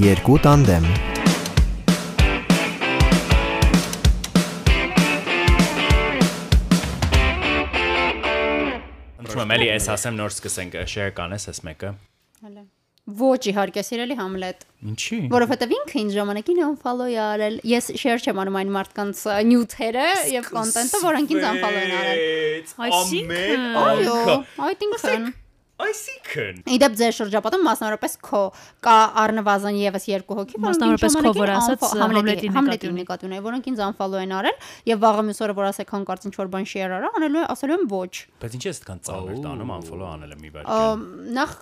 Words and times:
Երկու 0.00 0.36
տանդեմ 0.46 0.86
Ընտրում 9.22 9.42
եմ 9.44 9.52
էլի 9.56 9.66
էս 9.76 9.86
ասեմ 9.94 10.16
նոր 10.18 10.32
սկսենք 10.34 10.76
share 10.90 11.12
կանես 11.16 11.44
էս 11.52 11.60
մեկը։ 11.68 11.90
Հələ։ 12.44 12.64
Ոչ 13.18 13.38
իհարկե, 13.50 13.82
սիրելի 13.86 14.14
Համլետ, 14.18 14.60
Ինչի։ 14.92 15.16
որովհետև 15.32 15.72
ինքը 15.76 15.96
ինձ 16.02 16.12
ժամանակին 16.16 16.60
unfollow 16.68 17.08
է 17.10 17.16
արել։ 17.22 17.56
Ես 17.66 17.88
share 17.98 18.22
չեմ 18.22 18.40
անում 18.44 18.58
այն 18.60 18.70
մարդկանց 18.76 19.22
նյութերը 19.48 20.04
եւ 20.36 20.50
կոնտենտը, 20.54 21.00
որոնք 21.06 21.34
ինձ 21.34 21.46
unfollow 21.50 21.82
են 21.82 21.94
արել։ 21.98 22.20
Այսինքն- 22.86 23.66
Այո, 23.82 24.36
այդ 24.68 24.84
ինքն։ 24.86 25.26
Այսինքն 25.82 26.58
Իդեպ 26.72 26.96
ձեր 27.00 27.14
շրջապատում 27.16 27.62
մասնավորապես 27.66 28.12
քո 28.22 28.40
կա 28.84 28.96
առնվազն 29.22 29.78
եւս 29.80 30.04
երկու 30.10 30.36
հոգի, 30.38 30.60
Մասնավորապես 30.62 31.16
քո, 31.16 31.32
որ 31.38 31.52
ասած, 31.56 31.86
Համլետի 32.02 32.50
Համլետի 32.56 32.90
նկատի 32.98 33.28
ունի, 33.28 33.40
որոնք 33.46 33.68
ինձ 33.72 33.82
unfollow 33.88 34.22
են 34.22 34.34
արել 34.36 34.58
եւ 34.92 35.00
վաղը 35.02 35.24
մյուս 35.28 35.42
օրը 35.46 35.56
որ 35.58 35.68
ասեք 35.72 35.94
հանկարծ 35.96 36.28
ինչ 36.28 36.34
որ 36.38 36.52
բան 36.52 36.68
share 36.72 36.96
արա, 36.98 37.10
անելու 37.18 37.44
ասելու 37.56 37.76
եմ 37.78 37.86
ոչ։ 37.92 38.12
Բայց 38.42 38.56
ինչի՞ 38.58 38.70
ես 38.72 38.82
այդքան 38.82 39.02
ծանր 39.08 39.42
տանում 39.48 39.74
unfollow 39.80 40.08
անել 40.12 40.36
եմ 40.36 40.42
մի 40.42 40.52
վայր։ 40.52 40.70
Ամ, 40.76 41.04
Նախ 41.40 41.56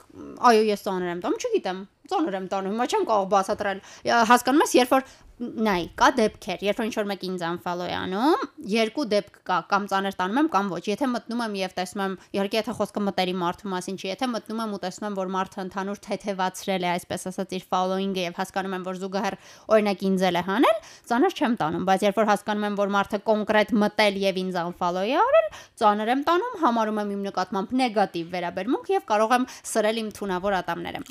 այո, 0.51 0.63
ես 0.71 0.85
ծանր 0.91 1.11
եմ 1.15 1.25
տանում, 1.25 1.41
չգիտեմ, 1.41 1.81
ծանր 2.11 2.39
եմ 2.41 2.47
տանում, 2.55 2.77
հիմա 2.77 2.91
չեմ 2.91 3.09
կարող 3.11 3.27
բացատրել։ 3.35 3.83
Հասկանում 4.31 4.65
ես, 4.67 4.79
երբ 4.81 4.95
որ 4.99 5.11
նայ, 5.41 5.83
կա 5.97 6.09
դեպքեր, 6.19 6.63
երբ 6.67 6.81
որ 6.81 6.87
ինչ 6.87 6.95
որ 6.99 7.07
մեկ 7.09 7.23
ինձ 7.25 7.43
unfollow 7.49 7.87
է 7.89 7.95
անում, 7.97 8.43
երկու 8.69 9.05
դեպք 9.09 9.39
կա, 9.49 9.57
կամ 9.71 9.87
ծանր 9.89 10.17
տանում 10.19 10.41
եմ, 10.41 10.49
կամ 10.53 10.67
ոչ։ 10.75 10.81
Եթե 10.91 11.09
մտնում 11.15 11.41
եմ 11.47 11.55
եւ 11.61 11.75
տեսնում 11.79 12.03
եմ, 12.05 12.17
իհարկե 12.37 12.59
եթե 12.61 12.75
խոսքը 12.77 13.03
մտերի 13.07 13.35
մարդու 13.41 13.71
մասին 13.73 13.97
չի, 14.01 14.11
եթե 14.11 14.29
մտնում 14.35 14.61
եմ 14.61 14.75
ու 14.77 14.81
տեսնում 14.85 15.09
եմ, 15.09 15.17
որ 15.17 15.33
մարդը 15.33 15.65
ընդհանուր 15.65 16.03
թեթևացրել 16.05 16.85
է, 16.85 16.91
այսպես 17.01 17.25
ասած, 17.31 17.55
իր 17.57 17.65
following-ը 17.73 18.25
եւ 18.29 18.37
հասկանում 18.41 18.77
եմ, 18.77 18.85
որ 18.91 19.01
զուգահեռ 19.01 19.37
օրինակ 19.71 20.05
ինձ 20.11 20.25
էլ 20.29 20.37
է 20.37 20.45
հանել, 20.51 20.77
ծանր 21.09 21.37
չեմ 21.41 21.57
տանում, 21.61 21.89
բայց 21.89 22.05
երբ 22.05 22.21
որ 22.21 22.31
հասկանում 22.31 22.69
եմ, 22.69 22.77
որ 22.81 22.93
մարդը 23.01 23.21
կոնկրետ 23.31 23.75
մտել 23.81 24.21
եւ 24.21 24.41
ինձ 24.45 24.61
unfollow 24.61 25.05
է 25.09 25.17
արել, 25.25 25.49
ծանր 25.81 26.13
եմ 26.15 26.25
տանում, 26.29 26.55
համարում 26.61 27.01
եմ 27.01 27.13
իմ 27.17 27.23
նկատմամբ 27.31 27.75
նեգատիվ 27.81 28.35
վերաբերմունք 28.35 28.91
եւ 28.91 29.07
կարող 29.11 29.35
եմ 29.41 29.47
սրել 29.71 30.01
իմ 30.01 30.11
թունավոր 30.21 30.57
ատամները։ 30.61 31.03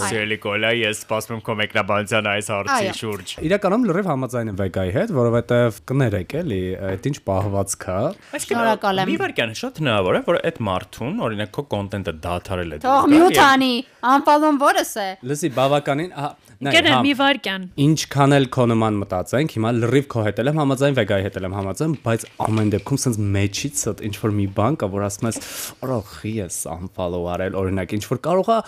Սիրելի 0.00 0.38
կոլա, 0.44 0.70
ես 0.80 1.00
սպասում 1.04 1.34
եմ 1.36 1.42
քո 1.46 1.56
մեկնաբանության 1.60 2.28
այս 2.30 2.50
հարցի 2.54 2.92
շուրջ։ 3.00 3.34
Իրականում 3.50 3.86
լրիվ 3.90 4.10
համաձայն 4.10 4.50
եմ 4.50 4.58
վեգայի 4.60 4.94
հետ, 4.96 5.12
որովհետև 5.20 5.80
կներեք 5.90 6.34
էլի, 6.40 6.60
այդ 6.90 7.08
ինչ 7.10 7.16
պահվածք 7.30 7.86
է։ 7.90 7.98
Շնորհակալ 8.46 9.02
եմ։ 9.04 9.10
Մի 9.10 9.16
վարքան 9.20 9.54
շատ 9.60 9.80
հնարավոր 9.80 10.20
է, 10.20 10.22
որ 10.30 10.40
այդ 10.50 10.60
մարդուն, 10.70 11.20
օրինակ 11.30 11.52
քո 11.56 11.66
կոնտենտը 11.74 12.14
դադարել 12.26 12.70
է։ 12.70 12.80
Թող 12.84 13.10
մյուտ 13.14 13.40
անի, 13.46 13.72
unfollow-ն 14.14 14.60
որս 14.60 14.94
է։ 15.00 15.08
Լսի, 15.30 15.52
բավականին, 15.60 16.14
ահա, 16.60 16.68
նայ, 16.68 16.72
Գերե 16.76 16.90
հա, 16.92 16.96
մի 17.04 17.12
վարքյան։ 17.16 17.62
ինչքան 17.80 18.34
էլ 18.36 18.46
քո 18.52 18.64
նման 18.70 18.96
մտածենք, 19.00 19.52
հիմա 19.56 19.70
լրիվ 19.80 20.06
քո 20.12 20.24
հետ 20.26 20.40
եմ 20.44 20.58
համաձայն, 20.60 20.96
վեգայի 21.00 21.24
հետ 21.24 21.36
եմ 21.40 21.54
համաձայն, 21.56 21.94
բայց 22.04 22.24
ամեն 22.46 22.72
դեպքում 22.74 23.00
sense 23.00 23.18
մեջից 23.36 23.78
ինչ 24.10 24.14
որ 24.20 24.34
մի 24.40 24.46
բան 24.60 24.74
կա, 24.80 24.86
որ 24.92 25.04
ասում 25.08 25.28
ես, 25.30 25.38
«Օրոխի 25.80 26.32
ես 26.40 26.56
unfollow 26.74 27.22
արել», 27.32 27.56
օրինակ, 27.60 27.94
ինչ 27.96 28.04
որ 28.10 28.20
կարող 28.28 28.50
է, 28.50 28.58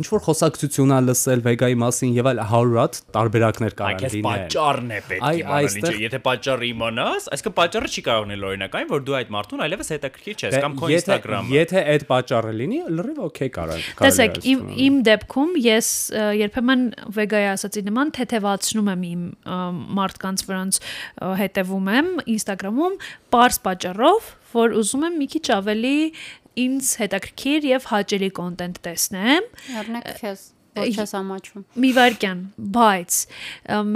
ինչ 0.00 0.06
որ 0.16 0.20
խոսակցություն 0.26 0.94
ա 0.96 1.00
լսել 1.06 1.40
վեգայի 1.46 1.76
մասին 1.84 2.10
եւ 2.16 2.30
այլ 2.32 2.40
100 2.46 2.72
հատ 2.80 2.94
տարբերակներ 3.16 3.76
կարող 3.76 4.00
քեզ 4.00 4.16
լինել։ 4.16 4.26
պատճառն 4.26 4.90
է 4.96 5.00
պետք 5.06 5.28
ինչը։ 5.36 5.56
այստեղ- 5.60 6.00
Եթե 6.06 6.18
պատճառը 6.26 6.66
իմանաս, 6.72 7.22
այսինքն 7.36 7.54
պատճառը 7.60 7.88
չի 7.96 8.02
կարող 8.06 8.24
լինել 8.26 8.46
օրինակ 8.46 8.72
այն, 8.80 8.88
որ 8.96 9.00
դու 9.06 9.16
այդ 9.20 9.30
մարդուն 9.36 9.60
այլևս 9.66 9.88
հետաքրքիր 9.96 10.36
չես 10.40 10.52
Դե, 10.56 10.60
կամ 10.66 10.72
քո 10.80 10.86
Instagram-ը։ 10.96 11.56
Եթե 11.56 11.78
այդ 11.96 12.02
պատճառը 12.16 12.52
լինի, 12.56 12.78
լրիվ 12.96 13.18
օքեյ 13.26 13.50
կարող։ 13.56 13.80
կարելի 13.96 14.06
է 14.06 14.06
Տեսեք, 14.06 14.34
իմ 14.86 14.94
դեպքում 15.06 15.52
ես 15.66 15.88
երբեմն 16.46 16.82
վեգայի 17.26 17.48
ասացի 17.52 17.82
նման 17.90 18.14
թեթևացնում 18.16 18.90
եմ 18.94 19.04
իմ 19.10 19.22
մարդկանց, 19.98 20.44
որոնց 20.50 20.80
հետևում 21.42 21.92
եմ 21.96 22.10
Instagram-ում, 22.36 22.98
པարս 23.34 23.62
պատճառով, 23.66 24.34
որ 24.56 24.76
ուզում 24.80 25.06
եմ 25.10 25.16
մի 25.20 25.30
քիչ 25.36 25.46
ավելի 25.56 25.96
ինձ 26.56 26.90
հետաքրքիր 27.02 27.70
եւ 27.76 27.88
հաճելի 27.92 28.30
կոնտենտ 28.40 28.84
տեսնեմ։ 28.86 29.48
Օրինակ 29.82 30.12
քեզ 30.22 30.44
ոչ 30.76 30.88
ես 30.92 31.12
ամաչում։ 31.16 31.62
Մի 31.82 31.90
վարքյան, 31.96 32.40
բայց 32.76 33.18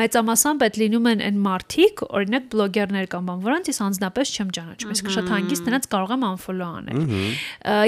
մեծամասամբ 0.01 0.63
այդ 0.67 0.79
լինում 0.81 1.09
են 1.11 1.25
այն 1.27 1.41
մարդիկ, 1.45 2.05
օրինակ 2.21 2.47
բլոգերներ 2.55 3.11
կամ 3.15 3.29
բան, 3.31 3.43
որոնց 3.49 3.71
ես 3.71 3.81
անձնապես 3.87 4.33
չեմ 4.37 4.55
ճանաչում։ 4.57 4.95
Իսկ 4.97 5.11
շատ 5.17 5.29
հանգիստ 5.35 5.69
նրանց 5.69 5.91
կարող 5.97 6.15
եմ 6.17 6.25
unfollow 6.31 6.71
անել։ 6.81 7.05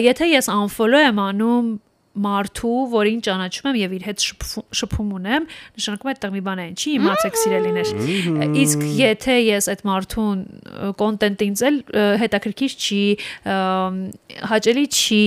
Եթե 0.09 0.29
ես 0.33 0.51
unfollow 0.53 1.03
եմ 1.09 1.23
անում 1.25 1.73
մարդու, 2.13 2.79
որին 2.93 3.21
ճանաչում 3.25 3.69
եմ 3.71 3.79
եւ 3.81 3.95
իր 3.97 4.05
հետ 4.09 4.25
շփում 4.79 5.13
ունեմ, 5.17 5.47
նշանակում 5.79 6.11
է 6.11 6.13
այդտեղ 6.13 6.35
մի 6.35 6.43
բան 6.49 6.61
է, 6.63 6.67
ինչի 6.73 6.93
իմացեք 6.99 7.39
սիրելիներ։ 7.43 7.93
Իսկ 8.63 8.85
եթե 8.99 9.37
ես 9.47 9.69
այդ 9.73 9.85
մարդուն 9.89 10.43
կոնտենտը 11.01 11.49
ինձ 11.49 11.65
էլ 11.71 11.81
ը, 11.83 12.05
հետաքրքիր 12.23 12.77
չի, 12.83 13.03
հաճելի 14.53 14.87
չի, 14.93 15.25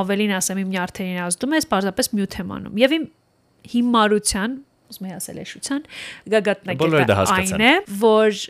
ավելին 0.00 0.34
ասեմ 0.40 0.64
իմ 0.64 0.74
նյարդերին 0.74 1.22
ազդում 1.28 1.56
ես, 1.60 1.70
պարզապես 1.74 2.12
մյուտ 2.16 2.40
եմ 2.40 2.56
անում։ 2.56 2.80
Եվ 2.80 2.96
իմ 3.00 3.06
հիմարության 3.70 4.58
ուզում 4.90 5.06
եմ 5.06 5.16
ասել 5.20 5.38
էշության 5.44 5.82
գագաթնակետը 6.34 7.16
այն 7.36 7.64
է 7.66 7.72
որ 8.00 8.40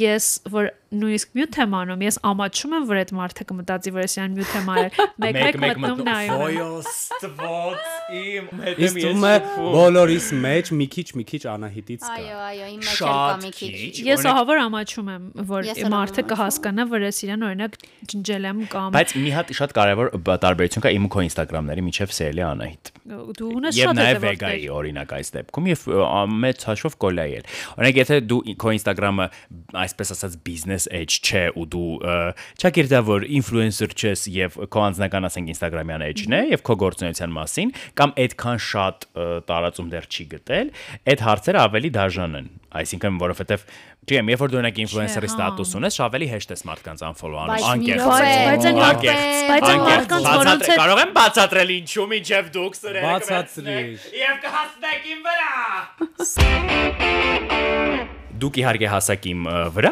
ես 0.00 0.28
որ 0.54 0.70
նույնիսկ 0.86 1.32
մյուտ 1.34 1.56
եմ 1.64 1.72
անում 1.76 2.02
ես 2.06 2.16
ամաչում 2.30 2.74
եմ 2.76 2.84
որ 2.86 2.98
այդ 3.00 3.12
մարդը 3.18 3.44
կմտածի 3.50 3.92
որ 3.96 4.04
ես 4.06 4.12
իրան 4.16 4.34
մյուտ 4.36 4.52
եմ 4.56 4.68
արել 4.70 4.98
մեկ-մեկ 5.24 5.80
մտնում 5.82 6.02
նայում 6.06 6.34
եմ։ 6.36 6.42
Ոյոստված 6.46 7.96
իմ 8.16 8.62
հետ 8.66 8.82
Իսկ 8.86 9.00
դու 9.02 9.14
բոլորիս 9.74 10.28
մեջ 10.46 10.70
մի 10.78 10.86
քիչ 10.94 11.06
մի 11.18 11.24
քիչ 11.26 11.42
անահիտից 11.56 12.06
կա։ 12.06 12.12
Այո, 12.16 12.38
այո, 12.46 12.68
իմ 12.76 12.84
մեջ 12.86 13.02
էլ 13.02 13.10
կա 13.16 13.34
մի 13.42 13.50
քիչ։ 13.56 13.72
Ես 14.06 14.26
ահավոր 14.30 14.62
ամաչում 14.62 15.10
եմ 15.16 15.26
որ 15.50 15.66
Ես 15.66 15.82
մարդը 15.96 16.24
կհասկանա 16.30 16.86
որ 16.92 17.06
ես 17.06 17.20
իրան 17.26 17.46
օրինակ 17.50 17.78
ջնջել 18.12 18.46
եմ 18.46 18.62
կամ 18.76 18.96
Բայց 18.96 19.16
մի 19.26 19.30
հատ 19.36 19.52
շատ 19.56 19.74
կարևոր 19.76 20.12
տարբերություն 20.46 20.86
կա 20.86 20.94
իմ 20.96 21.06
ու 21.06 21.12
քո 21.16 21.24
Instagram-ների 21.26 21.86
միջև 21.86 22.14
սերելի 22.16 22.44
Անահիտ։ 22.46 22.92
դու 23.06 23.50
ունես 23.56 23.76
Եվ 23.76 23.86
շատ 23.86 23.96
նաև 23.96 24.06
հետևորդներ։ 24.06 24.24
վեգայի 24.26 24.68
օրինակ 24.76 25.12
այս 25.16 25.32
դեպքում 25.36 25.68
եւ 25.70 25.84
մեծ 26.46 26.64
հաշվով 26.66 26.96
կոլայի 27.06 27.36
էլ։ 27.36 27.50
Օրինակ 27.76 28.00
եթե 28.00 28.18
դու 28.26 28.40
քո 28.62 28.72
Instagram-ը 28.76 29.26
այսպես 29.86 30.12
ասած 30.16 30.36
business 30.76 30.88
edge 30.92 31.20
չէ 31.24 31.42
ու 31.56 31.64
դու 31.72 31.86
ը, 32.04 32.14
ճակերտավոր 32.60 33.24
influencer 33.38 33.92
չես 33.96 34.26
եւ 34.32 34.58
քո 34.72 34.82
անձնական 34.86 35.28
ասենք 35.28 35.50
Instagram-յան 35.54 36.04
edge-ն 36.10 36.36
է 36.36 36.40
եւ 36.52 36.62
քո 36.66 36.76
գործունեության 36.84 37.34
մասին 37.36 37.72
կամ 38.00 38.14
այդքան 38.26 38.62
շատ 38.66 39.06
տարածում 39.48 39.90
դեռ 39.96 40.06
չի 40.12 40.24
գտել, 40.36 40.72
այդ 41.12 41.24
հարցերը 41.26 41.62
ավելի 41.66 41.90
դաժան 41.96 42.38
են։ 42.40 42.48
Այսինքն 42.76 43.20
որովհետեւ 43.22 43.62
չեմ, 44.06 44.28
երբ 44.30 44.40
որ 44.42 44.50
դու 44.52 44.58
օրինակ 44.60 44.76
influencer-ի 44.84 45.26
հա։ 45.26 45.32
ստատուս 45.32 45.70
ունես, 45.80 45.96
ավելի 46.06 46.26
հեշտ 46.30 46.52
ես 46.54 46.62
մարդկանց 46.68 47.04
unfollow 47.08 47.40
անում, 47.46 47.64
անկեղծ։ 47.72 48.04
Բայց 48.46 49.66
այն 49.72 49.82
մարդկանց, 49.86 50.28
որոնց 50.28 50.68
հետ- 50.68 50.80
կարող 50.82 51.02
եմ 51.06 51.12
բացատրել 51.16 51.74
ինչու 51.80 52.06
մինչև 52.12 52.52
դուք 52.60 52.78
սրերը 52.82 53.04
Բացատրիր։ 53.06 53.66
կվերցնեք 53.66 54.22
եւ 54.22 54.40
կհասնեք 54.46 55.12
իմ 55.16 55.20
վրա։ 55.26 57.14
Դուք 58.36 58.58
իհարկե 58.60 58.88
հասակ 58.92 59.26
իմ 59.30 59.46
վրա, 59.76 59.90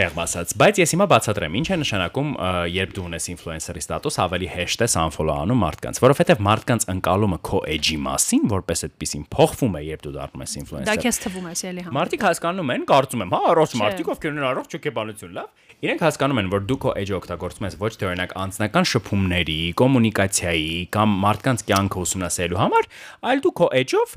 մեղմ 0.00 0.18
ասած, 0.24 0.54
բայց 0.60 0.80
ես 0.82 0.92
հիմա 0.94 1.06
բացատրեմ, 1.12 1.56
ինչ 1.60 1.66
է 1.74 1.78
նշանակում, 1.80 2.30
երբ 2.74 2.94
դու 2.96 3.04
ունես 3.08 3.28
ինֆլուենսերի 3.34 3.82
ստատուս, 3.84 4.18
ավելի 4.24 4.48
հեշտ 4.54 4.84
ես 4.84 4.96
unfollow 5.04 5.36
անում 5.44 5.62
մարդկանց, 5.64 6.00
որովհետև 6.04 6.42
մարդկանց 6.48 6.86
ընկալումը 6.94 7.38
քո 7.48 7.60
edge-ի 7.74 7.98
մասին, 8.04 8.44
որպես 8.54 8.84
այդպեսին 8.88 9.24
փոխվում 9.34 9.74
է, 9.74 9.82
երբ 9.88 10.04
դու 10.04 10.14
դառնում 10.14 10.44
ես 10.44 10.54
դա 10.54 10.62
ինֆլուենսեր։ 10.64 11.04
քեզ 11.04 11.20
թվում 11.24 11.48
է 11.48 11.54
էլի 11.70 11.84
հա 11.84 11.94
Մարդիկ 11.94 12.26
հասկանում 12.28 12.74
են, 12.74 12.86
կարծում 12.90 13.24
եմ, 13.24 13.34
հա, 13.34 13.40
առողջ 13.54 13.76
մարդիկ, 13.84 14.10
ովքեր 14.14 14.34
ունեն 14.34 14.48
առողջ 14.50 14.76
հոգեբանություն 14.78 15.34
լավ, 15.38 15.48
իրենք 15.84 16.04
հասկանում 16.04 16.40
են, 16.40 16.50
որ 16.54 16.62
դու 16.68 16.78
քո 16.84 16.92
edge-ը 17.00 17.16
օգտագործում 17.18 17.66
ես 17.68 17.76
ոչ 17.80 17.90
թե 18.00 18.06
օրինակ 18.08 18.34
անձնական 18.44 18.88
շփումների, 18.88 19.58
կոմունիկացիայի 19.80 20.76
կամ 20.94 21.16
մարդկանց 21.24 21.64
կյանքը 21.68 22.04
ուսումնասիրելու 22.04 22.60
համար, 22.62 22.88
այլ 23.32 23.44
դու 23.44 23.54
քո 23.60 23.68
edge-ով 23.82 24.16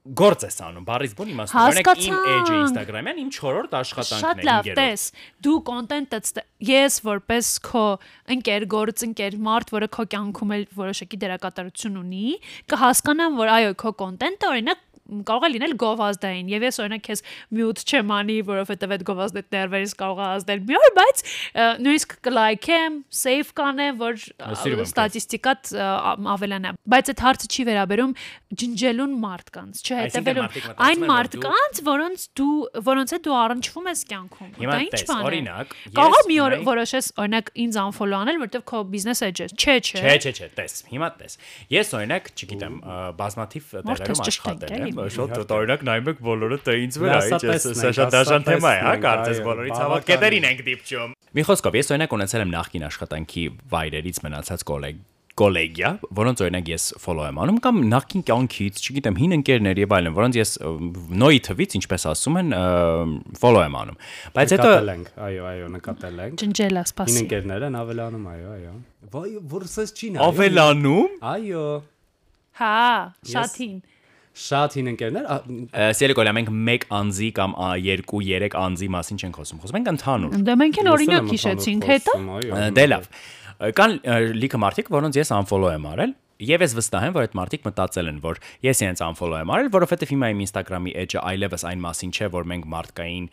գործ 0.00 0.44
ես 0.46 0.56
անում, 0.64 0.84
բարից 0.88 1.14
բուն 1.18 1.30
իմաստով։ 1.34 1.60
Օրինակ 1.60 2.00
իմ 2.06 2.14
edge-ը 2.32 2.58
Instagram-յան 2.60 3.18
իմ 3.20 3.30
4-րդ 3.36 3.74
աշխատանքն 3.80 4.22
Շատ 4.24 4.40
է, 4.40 4.46
լավ, 4.48 4.68
ինգերորդ։ 4.70 4.80
տես, 4.80 5.04
դու 5.44 5.56
կոնտենտը 5.68 6.44
ես 6.70 6.96
որպես 7.04 7.50
քո 7.68 7.84
ընկեր, 8.34 8.66
գործընկեր 8.74 9.36
մարդ, 9.44 9.74
որը 9.76 9.90
քո 9.96 10.06
կյանքում 10.14 10.54
էլ 10.56 10.64
որոշակի 10.80 11.20
դերակատարություն 11.24 12.00
ունի, 12.00 12.26
կհասկանամ, 12.72 13.36
որ 13.44 13.52
այո, 13.60 13.74
քո 13.84 13.92
կոնտենտը 14.00 14.50
օրինակ 14.50 14.86
կարող 15.30 15.46
է 15.46 15.50
լինել 15.54 15.74
գովազդային 15.80 16.50
եւ 16.50 16.66
ես 16.66 16.80
օրինակ 16.84 17.04
քեզ 17.10 17.22
մյուտ 17.58 17.82
չեմ 17.90 18.12
անի, 18.16 18.36
որովհետեւ 18.50 18.94
այդ 18.96 19.04
գովազդը 19.10 19.42
ներվերից 19.54 19.94
կարող 20.00 20.20
է 20.20 20.26
ազդել 20.30 20.62
մի 20.70 20.78
օր, 20.80 20.90
բայց 21.00 21.22
նույնիսկ 21.80 22.14
կլայքեմ, 22.26 22.98
save 23.20 23.50
կանեմ, 23.60 23.98
որ 24.00 24.20
ստատիստիկատ 24.86 25.72
ավելանա։ 26.34 26.74
Բայց 26.90 27.10
այդ 27.10 27.24
հարցը 27.26 27.50
չի 27.50 27.66
վերաբերում 27.70 28.14
ջնջելուն 28.60 29.16
մարդկանց, 29.24 29.82
չհետևելուն 29.90 30.46
մարդիկ 30.46 30.68
այն 30.86 31.04
մարդկանց, 31.10 31.80
որոնց 31.90 32.24
դու 32.40 32.54
որոնց 32.90 33.14
հետ 33.14 33.24
դու 33.26 33.36
առնչվում 33.40 33.90
ես 33.90 34.02
կյանքում։ 34.10 34.50
Դա 34.60 34.78
ինչ 34.86 35.00
բան 35.10 35.20
է։ 35.20 35.28
օրինակ, 35.30 35.74
Կարող 36.00 36.18
է 36.20 36.24
մի 36.30 36.38
օր 36.44 36.56
որոշես 36.70 37.10
օրինակ 37.20 37.52
ինձ 37.64 37.78
unfollow 37.80 38.20
անել, 38.20 38.40
որովհետեւ 38.40 38.64
քո 38.70 38.82
բիզնես 38.90 39.22
էջ 39.30 39.40
է։ 39.40 39.48
Չէ, 39.50 39.76
չէ։ 39.80 40.00
Չէ, 40.00 40.16
չէ, 40.20 40.32
չէ, 40.40 40.48
տես, 40.58 40.74
հիմա 40.90 41.08
տես։ 41.20 41.36
Ես 41.70 41.92
օրինակ, 42.00 42.30
չգիտեմ, 42.40 42.76
բազմաթիվ 43.20 43.70
տեղերում 43.90 44.22
աշխատել 44.26 44.86
եմ, 44.90 44.99
շատ 45.16 45.54
օրինակ 45.56 45.84
նայում 45.90 46.10
եք 46.12 46.24
բոլորը 46.26 46.58
տե 46.66 46.74
ինձ 46.84 46.98
վրա, 47.02 47.14
Լասա 47.20 47.30
ինչ 47.30 47.42
է, 47.42 47.50
տեսնենք, 47.50 47.78
սա 47.80 47.92
շատ 48.00 48.14
դաժան 48.16 48.48
թեմա 48.50 48.72
է, 48.72 48.80
հա, 48.86 48.96
կարծես 49.06 49.40
բոլորից 49.46 49.80
հավաքետերին 49.80 50.48
ենք 50.50 50.64
դիպչում։ 50.70 51.14
Մի 51.40 51.46
խոսքով, 51.50 51.78
ես 51.80 51.94
օրինակ 51.94 52.18
ունեցել 52.20 52.44
եմ 52.44 52.52
նախկին 52.56 52.84
աշխատանքի 52.90 53.46
վայրերից 53.70 54.22
մնացած 54.26 54.68
գոլեգ 54.70 55.08
գոլեգիա, 55.40 55.90
որոնց 56.18 56.40
օրինակ 56.44 56.68
ես 56.68 56.84
follow 57.00 57.24
եմ 57.30 57.38
անում 57.40 57.58
կամ 57.64 57.78
նախկին 57.90 58.24
կյանքից, 58.28 58.80
չգիտեմ, 58.82 59.18
հին 59.20 59.34
ընկերներ 59.38 59.80
եւ 59.80 59.94
այլն, 59.96 60.14
որոնց 60.18 60.38
ես 60.40 60.50
նոյի 61.22 61.40
թվից, 61.46 61.76
ինչպես 61.80 62.06
ասում 62.10 62.38
են, 62.40 62.50
follow 63.40 63.62
եմ 63.64 63.78
անում։ 63.80 64.00
Բայց 64.36 64.54
հետո 64.56 64.68
Նկատել 64.70 64.92
ենք, 64.94 65.12
այո, 65.28 65.46
այո, 65.50 65.70
նկատել 65.76 66.20
ենք։ 66.26 66.36
Ջնջելա, 66.42 66.82
Հին 66.82 66.90
սպասի։ 66.90 67.22
ընկերներ 67.24 67.66
են 67.70 67.78
ավելանում, 67.80 68.26
այո, 68.34 68.50
այո։ 68.58 68.74
Վայ, 69.14 69.30
որ 69.54 69.66
սես 69.70 69.94
չի 69.96 70.10
նայում։ 70.10 70.26
ավելանում 70.28 71.16
Այո։ 71.30 71.64
Հա, 72.60 72.76
շատին։ 73.30 73.76
Շատ 74.30 74.76
հին 74.78 74.88
ընկերներ, 74.92 75.26
գոլա, 76.16 76.32
մենք 76.36 76.50
1 76.54 76.84
անձի 77.00 77.28
կամ 77.34 77.56
2-3 77.58 78.56
անձի 78.60 78.88
մասին 78.94 79.20
չենք 79.20 79.40
խոսում, 79.40 79.60
խոսում 79.64 79.78
ենք 79.80 79.90
ընդհանուր։ 79.90 80.36
Դե 80.46 80.56
մենք 80.60 80.80
էլ 80.80 80.90
օրինակ 80.94 81.30
հիշեցինք, 81.34 81.88
հետո 81.90 82.16
Դե 82.78 82.84
լավ։ 82.94 83.08
Կան 83.80 83.96
լիքը 84.40 84.60
մարդիկ, 84.64 84.92
որոնց 84.94 85.18
ես 85.20 85.32
unfollow 85.40 85.74
եմ 85.74 85.88
արել, 85.90 86.14
եւ 86.40 86.62
ես 86.64 86.74
վստահ 86.78 87.06
եմ, 87.10 87.14
որ 87.16 87.26
այդ 87.26 87.34
մարդիկ 87.36 87.66
մտածել 87.68 88.06
են, 88.10 88.20
որ 88.24 88.38
ես 88.64 88.80
իրենց 88.80 89.02
unfollow 89.04 89.40
եմ 89.42 89.52
արել, 89.52 89.68
որովհետեւ 89.74 90.12
հիմա 90.14 90.30
իմ 90.32 90.40
Instagram-ի 90.46 90.94
edge-ը 91.02 91.24
այլևս 91.30 91.66
այն 91.68 91.82
մասին 91.84 92.14
չէ, 92.16 92.30
որ 92.32 92.48
մենք 92.54 92.70
մարդկային 92.72 93.26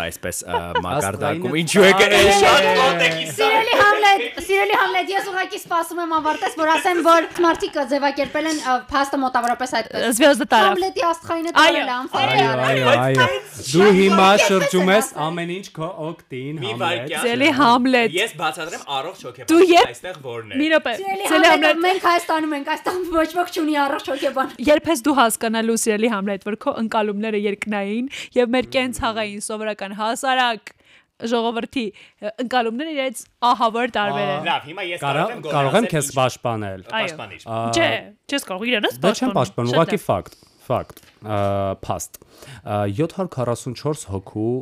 այսպես 0.00 0.42
մակարդակում 0.84 1.56
ինչու 1.62 1.86
եք 1.88 2.04
շատ 2.44 2.68
մոտեք 2.80 3.16
Սիրելի 3.40 3.80
Համլետ, 4.09 4.39
սիրելի 4.45 4.75
Համլետ, 4.81 5.09
ես 5.15 5.27
ուղղակի 5.31 5.59
սպասում 5.61 5.99
եմ 6.05 6.13
ավարտես, 6.19 6.53
որ 6.59 6.69
ասեմ, 6.75 6.99
որ 7.05 7.27
մարդիկը 7.45 7.83
ձևակերպել 7.91 8.47
են 8.51 8.59
ը, 8.65 8.75
փաստը 8.91 9.19
մոտավորապես 9.25 9.73
այդպես։ 9.79 10.05
Звёзды 10.19 10.47
տարավ։ 10.53 10.71
Համլետի 10.75 11.03
աստղայինը 11.09 11.51
Այո, 11.51 11.59
տարել 11.59 11.75
է 11.75 11.83
Այո, 11.85 11.95
անֆարել։ 11.95 12.39
այո, 12.65 12.95
այո։ 13.05 13.27
Դու 13.75 13.89
հիմա 13.99 14.29
շրջում 14.45 14.91
ես 14.95 15.09
ամեն 15.25 15.51
ինչ 15.55 15.67
քո 15.75 15.89
օգտին 16.05 16.59
Մի 16.65 16.71
համլետ։ 16.71 16.81
վայրկյան։ 16.85 17.25
Ձելի 17.25 17.49
Համլետ։ 17.59 18.15
Ես 18.15 18.35
բացատրեմ 18.41 18.83
առողջ 18.95 19.19
հոգեբան։ 19.25 19.49
Դու 19.51 19.61
երբ- 19.75 19.91
այստեղ 19.95 20.19
որն 20.25 20.51
է։ 20.55 20.59
Մի 20.61 20.67
րոպե։ 20.75 20.93
Սիրելի 20.95 21.25
Ձելի 21.25 21.49
Համլետ, 21.49 21.51
Համլետ, 21.55 21.81
մենք 21.85 22.07
Հայաստանում 22.09 22.55
ենք, 22.55 22.71
այստեղ 22.75 22.99
ոչ 23.15 23.27
ոք 23.35 23.49
չունի 23.55 23.75
առողջ 23.85 24.05
հոգեբան։ 24.15 24.55
երբ 24.69 24.89
ես 24.95 24.99
դու 25.05 25.15
հասկանալու 25.19 25.77
սիրելի 25.85 26.09
Համլետ, 26.15 26.45
որ 26.49 26.55
քո 26.65 26.71
ընկալումները 26.85 27.39
երկնային 27.45 28.09
եւ 28.35 28.55
մեր 28.55 28.65
կեն 28.75 28.95
ցաղային 28.99 29.41
սովորական 29.45 29.95
հասարակ 29.99 30.73
ժողովրդի 31.30 31.84
ընկալումները 32.44 32.94
իրենց 32.96 33.22
ահավոր 33.50 33.92
տարբեր 33.96 34.30
են։ 34.30 34.48
Լավ, 34.50 34.66
հիմա 34.70 34.86
ես 34.90 35.02
Կարող 35.04 35.34
եմ 35.34 35.42
կարող 35.50 35.78
եմ 35.80 35.88
քեզ 35.94 36.10
պաշտպանել։ 36.16 36.84
պաշտպանիր։ 36.90 37.46
Չէ, 37.76 37.90
չես 38.30 38.48
կարող 38.50 38.66
իրենս 38.70 39.00
Դա 39.00 39.12
չեմ 39.20 39.34
պաշտպանում, 39.40 39.74
ուղղակի 39.74 40.00
ֆակտ, 40.06 40.38
ֆակտ։ 40.70 41.02
Փաստ։ 41.84 42.20
744 42.64 44.06
հոգու 44.10 44.52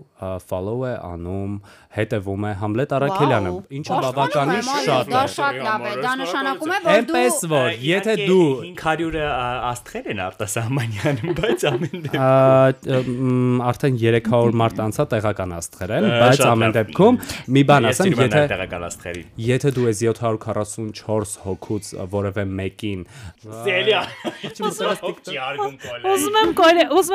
follow 0.49 0.79
է 0.89 0.95
անում, 1.09 1.53
հետևում 1.99 2.45
է 2.49 2.53
Համլետ 2.63 2.95
Արաքելյանը, 2.99 3.53
ինչը 3.79 3.99
բավականին 4.05 4.59
եմ, 4.59 4.69
շատ 4.89 5.09
Դա 5.09 5.23
է։ 5.23 5.31
շատ 5.35 5.59
լավ 5.67 5.87
է։ 5.89 5.93
Դա 6.05 6.13
նշանակում 6.23 6.73
է, 6.75 6.79
որ 6.79 6.89
դու 6.89 6.95
Էնպես 6.99 7.39
որ, 7.53 7.69
եթե 7.89 8.17
դու 8.29 8.49
500-ը 8.79 9.29
աստղեր 9.69 10.11
են 10.13 10.23
արտասահմանյանում, 10.29 11.33
բայց 11.39 11.67
ամեն 11.69 12.05
դեպքում 12.09 13.63
արդեն 13.69 13.99
300 14.03 14.59
մարտ 14.63 14.83
անցա 14.89 15.07
տեղական 15.15 15.55
աստղեր 15.59 15.95
են, 15.99 16.09
բայց 16.19 16.43
ամեն 16.49 16.75
դեպքում 16.79 17.21
մի 17.57 17.63
բան 17.69 17.89
ասեմ, 17.89 18.13
եմ 18.13 18.23
եթե 18.25 18.43
տեղական 18.53 18.87
աստղերի։ 18.89 19.23
եթե 19.49 19.73
դու 19.79 19.87
ես 19.89 20.03
744 20.09 21.35
հոգուց 21.49 21.91
որևէ 22.15 22.45
մեկին 22.59 23.05
Սելիա։ 23.49 24.03
Չի 24.49 25.39
արգում 25.49 25.77
կոլա։ 25.83 26.13
Ուզում 26.19 26.39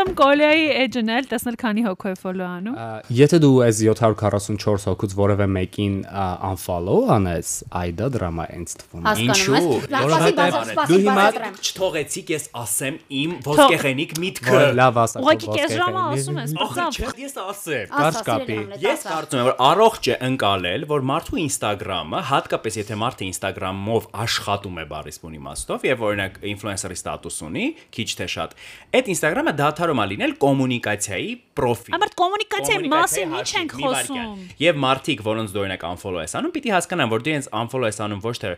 եմ 0.04 0.13
կոլե, 0.18 0.50
եմ 0.53 0.63
կոլեայի 0.63 0.83
էջնել, 0.83 1.27
տեսնել 1.31 1.55
քանի 1.61 1.83
հոգու 1.88 2.09
է 2.09 2.13
follow 2.19 2.47
անում։ 2.47 2.75
եթե 3.17 3.38
դու 3.44 3.53
ես 3.63 3.79
744 3.88 4.85
հոգուց 4.89 5.15
որևէ 5.17 5.47
մեկին 5.53 5.95
unfollow 6.50 7.00
անես, 7.13 7.50
այ 7.73 7.89
դա 7.97 8.09
դրամա 8.13 8.45
ինձ 8.57 8.75
թվում 8.81 9.07
Ինչու՞։ 9.23 9.61
Որովհետև 9.94 10.73
դու 10.91 11.00
հիմա 11.03 11.25
Չթողեցիք 11.63 12.33
ես 12.33 12.47
ասեմ 12.63 13.00
իմ 13.23 13.35
ոսկեղենիկ 13.47 14.15
միտքը։ 14.23 14.61
լավ 14.77 15.00
ասա։ 15.03 15.23
Ուղղակի 15.23 15.47
կես 15.53 15.75
ժամը 15.79 16.03
ասում 16.13 16.39
ես, 16.44 16.53
չէ, 16.94 17.11
ես 17.23 17.38
ասեմ։ 17.44 17.94
Կարճ 17.94 18.19
կապի։ 18.27 18.57
Ես 18.83 19.05
կարծում 19.09 19.41
եմ, 19.41 19.47
որ 19.50 19.55
առողջ 19.63 20.09
է 20.13 20.17
ընկալել, 20.27 20.85
որ 20.94 21.05
մարդու 21.13 21.39
Instagram-ը, 21.44 22.23
հատկապես 22.33 22.79
եթե 22.83 23.00
մարդը 23.03 23.27
Instagram-ով 23.29 24.09
աշխատում 24.23 24.81
է 24.83 24.85
բարիսպուն 24.94 25.38
իմաստով 25.39 25.88
եւ 25.88 26.03
օրինակ 26.09 26.39
ինֆլուենսերի 26.53 26.97
ստատուս 27.00 27.39
ունի, 27.47 27.67
քիչ 27.94 28.09
թե 28.19 28.27
շատ, 28.33 28.55
այդ 28.94 29.11
Instagram-ը 29.13 29.53
դադարում 29.63 30.03
է 30.03 30.07
լինել 30.13 30.35
կոմունիկացիայի 30.43 31.31
պրոֆիլ։ 31.57 31.95
Ամառ 31.97 32.11
կոմունիկացիայի 32.19 32.89
մասին 32.94 33.33
ինչ 33.39 33.50
ենք 33.59 33.75
խոսում։ 33.79 34.44
Եվ 34.63 34.79
մարդիկ, 34.83 35.23
որոնց 35.27 35.53
դու 35.53 35.61
օրինակ 35.63 35.85
unfollow 35.89 36.23
ես 36.23 36.33
անում, 36.39 36.53
պիտի 36.53 36.73
հասկանան, 36.73 37.11
որ 37.13 37.23
դու 37.23 37.33
իրենց 37.33 37.47
unfollow 37.63 37.89
ես 37.94 38.00
անում 38.03 38.21
ոչ 38.23 38.35
թե 38.44 38.51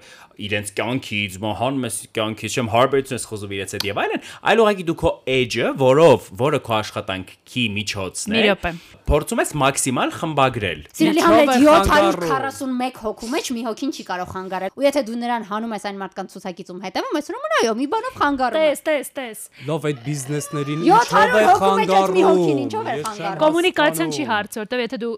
իրենց 0.45 0.71
կյանքից, 0.79 1.37
մահանում 1.45 1.85
ես 1.85 1.95
կյանքից, 2.15 2.55
չեմ 2.55 2.69
հարբեցում 2.75 3.15
ես 3.15 3.27
խոսում 3.29 3.55
իրենց 3.55 3.75
հետ 3.75 3.85
եւ 3.85 3.99
այլն, 4.05 4.25
այլ 4.51 4.63
ուղղակի 4.65 4.85
դու 4.85 4.97
քո 5.01 5.11
edge-ը, 5.35 5.67
որով, 5.79 6.29
որը 6.45 6.59
քո 6.65 6.75
աշխատանքի 6.75 7.65
միջոցն 7.75 8.35
Մի 8.35 8.43
է, 8.45 8.73
փորձում 9.05 9.41
ես 9.45 9.51
մաքսիմալ 9.61 10.13
խմբագրել։ 10.15 10.79
Սիրելի 10.95 11.21
Ինչով 11.25 11.35
Համլետ 11.35 11.89
խանգարում։ 11.91 12.31
741 12.35 12.99
հոգու 13.05 13.29
մեջ 13.35 13.49
մի 13.55 13.61
հոգին 13.65 13.91
չի 13.95 14.03
կարող 14.09 14.29
խանգարել։ 14.35 14.75
Ու 14.75 14.85
եթե 14.85 15.03
դու 15.05 15.17
նրան 15.21 15.45
հանում 15.49 15.75
ես 15.75 15.85
այն 15.85 15.99
մարդկանց 16.01 16.35
ցուցակիցում 16.35 16.79
հետևում 16.85 17.19
ես, 17.19 17.29
ուրեմն 17.35 17.55
այո, 17.55 17.73
մի 17.75 17.87
բանով 17.95 18.17
խանգարում 18.21 18.65
Տես, 18.65 18.81
տես, 18.85 19.07
տես։ 19.15 19.43
Լավ 19.69 19.85
այդ 19.89 19.99
բիզնեսներին 20.05 20.81
700 20.85 20.95
ինչով 20.95 21.35
է 21.35 21.45
հոգու 21.45 21.73
մեջ 21.75 21.93
մի 22.15 22.25
հոգին 22.25 22.59
խանգարում։ 22.65 22.84
ինչով 22.85 22.95
է 22.95 23.05
խանգարում։ 23.05 23.39
Կոմունիկացիան 23.45 24.13
չի 24.15 24.25
հարցը, 24.29 24.59
որտեվ 24.61 24.81
եթե 24.85 24.99
դու 25.01 25.13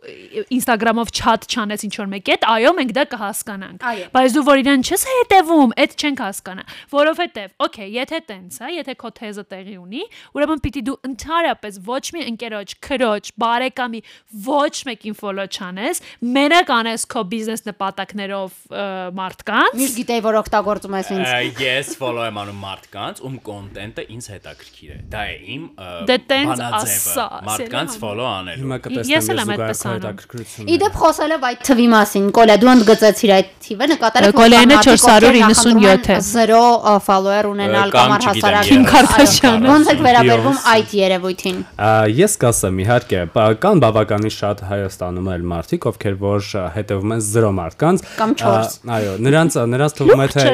Instagram-ով 0.57 1.11
chat 1.17 1.47
չանես 1.47 1.85
ինչ 1.87 1.93
որ 1.97 2.09
մեկի 2.13 2.33
հետ, 2.33 2.45
այո, 2.47 2.71
մենք 2.77 2.91
դա 2.97 3.03
կհասկանանք։ 3.11 3.85
Բայց 4.17 4.37
դու 4.37 4.43
որ 4.47 4.61
իրեն 4.63 4.85
չես 4.87 5.03
հետևում, 5.07 5.73
այդ 5.83 5.95
չենք 5.97 6.23
հասկանա, 6.27 6.63
որովհետև, 6.93 7.53
okay, 7.67 7.87
եթե 7.97 8.19
տենց 8.27 8.57
է, 8.57 8.71
եթե 8.77 8.95
քո 9.01 9.11
թեզը 9.17 9.43
տեղի 9.51 9.77
ունի, 9.77 10.03
ուրեմն 10.37 10.63
պիտի 10.67 10.81
դու 10.87 10.97
ընդհանրապես 11.07 11.79
ոչ 11.87 12.03
մի 12.17 12.25
ընկերոջ, 12.31 12.75
քրոջ, 12.87 13.31
բարեկամի 13.41 14.01
ոչ 14.47 14.75
մեկին 14.87 15.17
follow 15.17 15.47
չանես, 15.47 16.01
մենակ 16.37 16.73
անես 16.77 17.07
քո 17.11 17.23
բիզնես 17.31 17.65
նպատակներով 17.67 18.57
մարդկանց։ 19.17 19.77
Միշտ 19.77 19.99
գիտեի, 20.01 20.23
որ 20.27 20.39
օգտագործում 20.43 20.97
ես 20.97 21.11
ինձ։ 21.17 21.61
Ես 21.67 21.93
follow 21.97 22.27
եմ 22.27 22.39
անում 22.43 22.61
մարդկանց, 22.67 23.21
ում 23.27 23.37
կոնտենտը 23.47 24.05
ինձ 24.17 24.29
հետաքրքիր 24.33 24.91
է։ 24.93 24.99
Դա 25.11 25.23
է 25.27 25.37
իմ 25.57 25.63
Դե 26.07 26.17
բանաձևը, 26.27 27.25
մարդկանց 27.57 27.93
սիրելի 27.93 28.01
follow 28.03 28.27
անելու։ 28.27 28.61
Հիմա 28.61 28.77
կտեսնեմ 28.87 29.07
եմ 29.07 29.17
ես 29.17 29.27
այդպես 29.27 29.77
զուգահեռ 29.77 29.87
անում։ 29.87 29.97
հետաքրքրություն։ 29.97 30.71
Իդեպ 30.77 30.97
խոսելով 31.01 31.45
այդ 31.47 31.61
թվի 31.67 31.87
մասին, 31.93 32.25
Կոլա, 32.37 32.55
դու 32.61 32.71
ընդգծեցիր 32.77 33.31
այդ 33.37 33.49
թիվը, 33.67 33.87
նկատել 33.91 34.27
եք 34.27 34.37
Կոլայանը 34.37 34.77
497 34.87 36.07
է։ 36.07 36.19
0 36.27 36.97
follower 37.07 37.49
ունենալ 37.51 37.93
Կամ 37.97 38.13
առհասարակ 38.17 38.67
Kim 38.67 38.85
Kardashian-ը։ 38.87 39.71
Ոնց 39.71 39.91
եք 39.93 40.03
վերաբերվում 40.07 40.59
այդ 40.73 40.95
երևույթին։ 40.97 41.57
Ես 42.17 42.37
կասեմ 42.43 42.81
իհարկե, 42.87 43.21
կան 43.67 43.83
բավականին 43.83 44.35
շատ 44.37 44.63
Հայաստանում 44.67 45.29
էլ 45.37 45.47
մարդիկ, 45.51 45.87
ովքեր 45.91 46.17
որ 46.21 46.47
հետևում 46.77 47.15
են 47.17 47.23
0 47.27 47.51
մարդկանց։ 47.57 48.05
Կամ 48.17 48.35
չորս։ 48.37 48.77
Ա, 48.77 48.97
Այո, 48.97 49.13
նրանց 49.27 49.57
նրանց 49.73 49.97
թվում 49.97 50.23
է 50.23 50.27
թե 50.33 50.45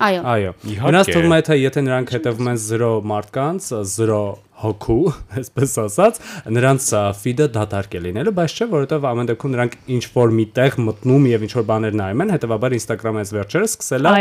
Այո։ 0.00 0.20
Այո։ 0.30 0.52
Իհարկե։ 0.70 0.90
Նրանց 0.90 1.10
թվում 1.14 1.34
է 1.34 1.40
թե 1.48 1.58
եթե 1.60 1.82
նրանք 1.86 2.12
հետևում 2.16 2.50
են 2.50 2.60
0 2.60 2.90
մարդկանց, 3.10 3.68
0 3.90 4.20
հոգու, 4.60 5.12
այսպես 5.40 5.76
ասած, 5.84 6.20
նրանց 6.56 6.88
ֆիդը 7.20 7.48
դատարկ 7.56 7.96
է 7.96 8.02
լինելու, 8.06 8.34
բայց 8.40 8.56
չէ, 8.56 8.68
որովհետև 8.74 9.06
ամեն 9.10 9.30
դեպքում 9.30 9.54
նրանք 9.56 9.76
ինչ 9.96 10.04
որ 10.16 10.34
միտեղ 10.40 10.78
մտնում 10.90 11.28
եւ 11.30 11.46
ինչ 11.46 11.52
որ 11.60 11.68
բաներ 11.70 11.98
նայում 12.00 12.24
են, 12.24 12.34
հետեւաբար 12.36 12.76
Instagram-ից 12.80 13.32
վերջերս 13.36 13.76
սկսել 13.80 14.10
է 14.10 14.16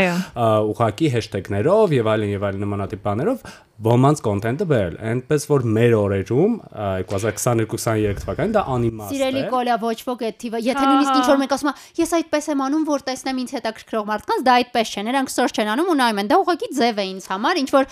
ուղակի 0.69 1.11
հեշթեգներով 1.15 1.97
եւ 1.99 2.13
այլն 2.13 2.33
եւ 2.35 2.47
այլն 2.49 2.65
նմանատիպ 2.65 3.03
բաներով 3.09 3.43
ոմանց 3.79 4.21
կոնտենտը 4.25 4.65
բերել։ 4.67 4.95
Այնպես 5.09 5.45
որ 5.47 5.63
մեր 5.75 5.93
օրերում 5.95 6.55
ա, 6.67 6.87
2022-23 7.07 8.17
թվականին 8.19 8.55
դա 8.57 8.63
անիմաստ 8.75 9.13
Սիրելի 9.13 9.39
է։ 9.39 9.43
Կոլա 9.53 9.77
ոչ 9.83 9.99
ոք 10.09 10.23
այդ 10.27 10.37
թիվը, 10.43 10.59
եթե 10.67 10.83
նույնիսկ 10.89 11.19
ինչ 11.19 11.29
որ 11.29 11.39
մեկ 11.39 11.55
ասում 11.55 11.69
է, 11.69 11.73
ես 11.99 12.11
այդպես 12.19 12.49
եմ 12.51 12.63
անում, 12.65 12.83
որ 12.89 13.05
տեսնեմ 13.07 13.39
ինձ 13.39 13.53
հետաքրքրող 13.55 14.09
մարդկանց, 14.09 14.43
դա 14.49 14.55
այդպես 14.59 14.91
չէ, 14.91 15.03
նրանք 15.07 15.31
search 15.31 15.61
են 15.63 15.71
անում 15.79 15.89
ու 15.89 15.97
նայում 15.99 16.19
են, 16.19 16.29
դա 16.29 16.39
ուղղակի 16.43 16.69
ձև 16.75 16.99
է 16.99 17.05
ինձ 17.09 17.29
համար, 17.29 17.61
ինչ 17.63 17.69
որ 17.79 17.87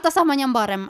արտասահմանյան 0.00 0.54
բառ 0.56 0.72
եմ 0.76 0.84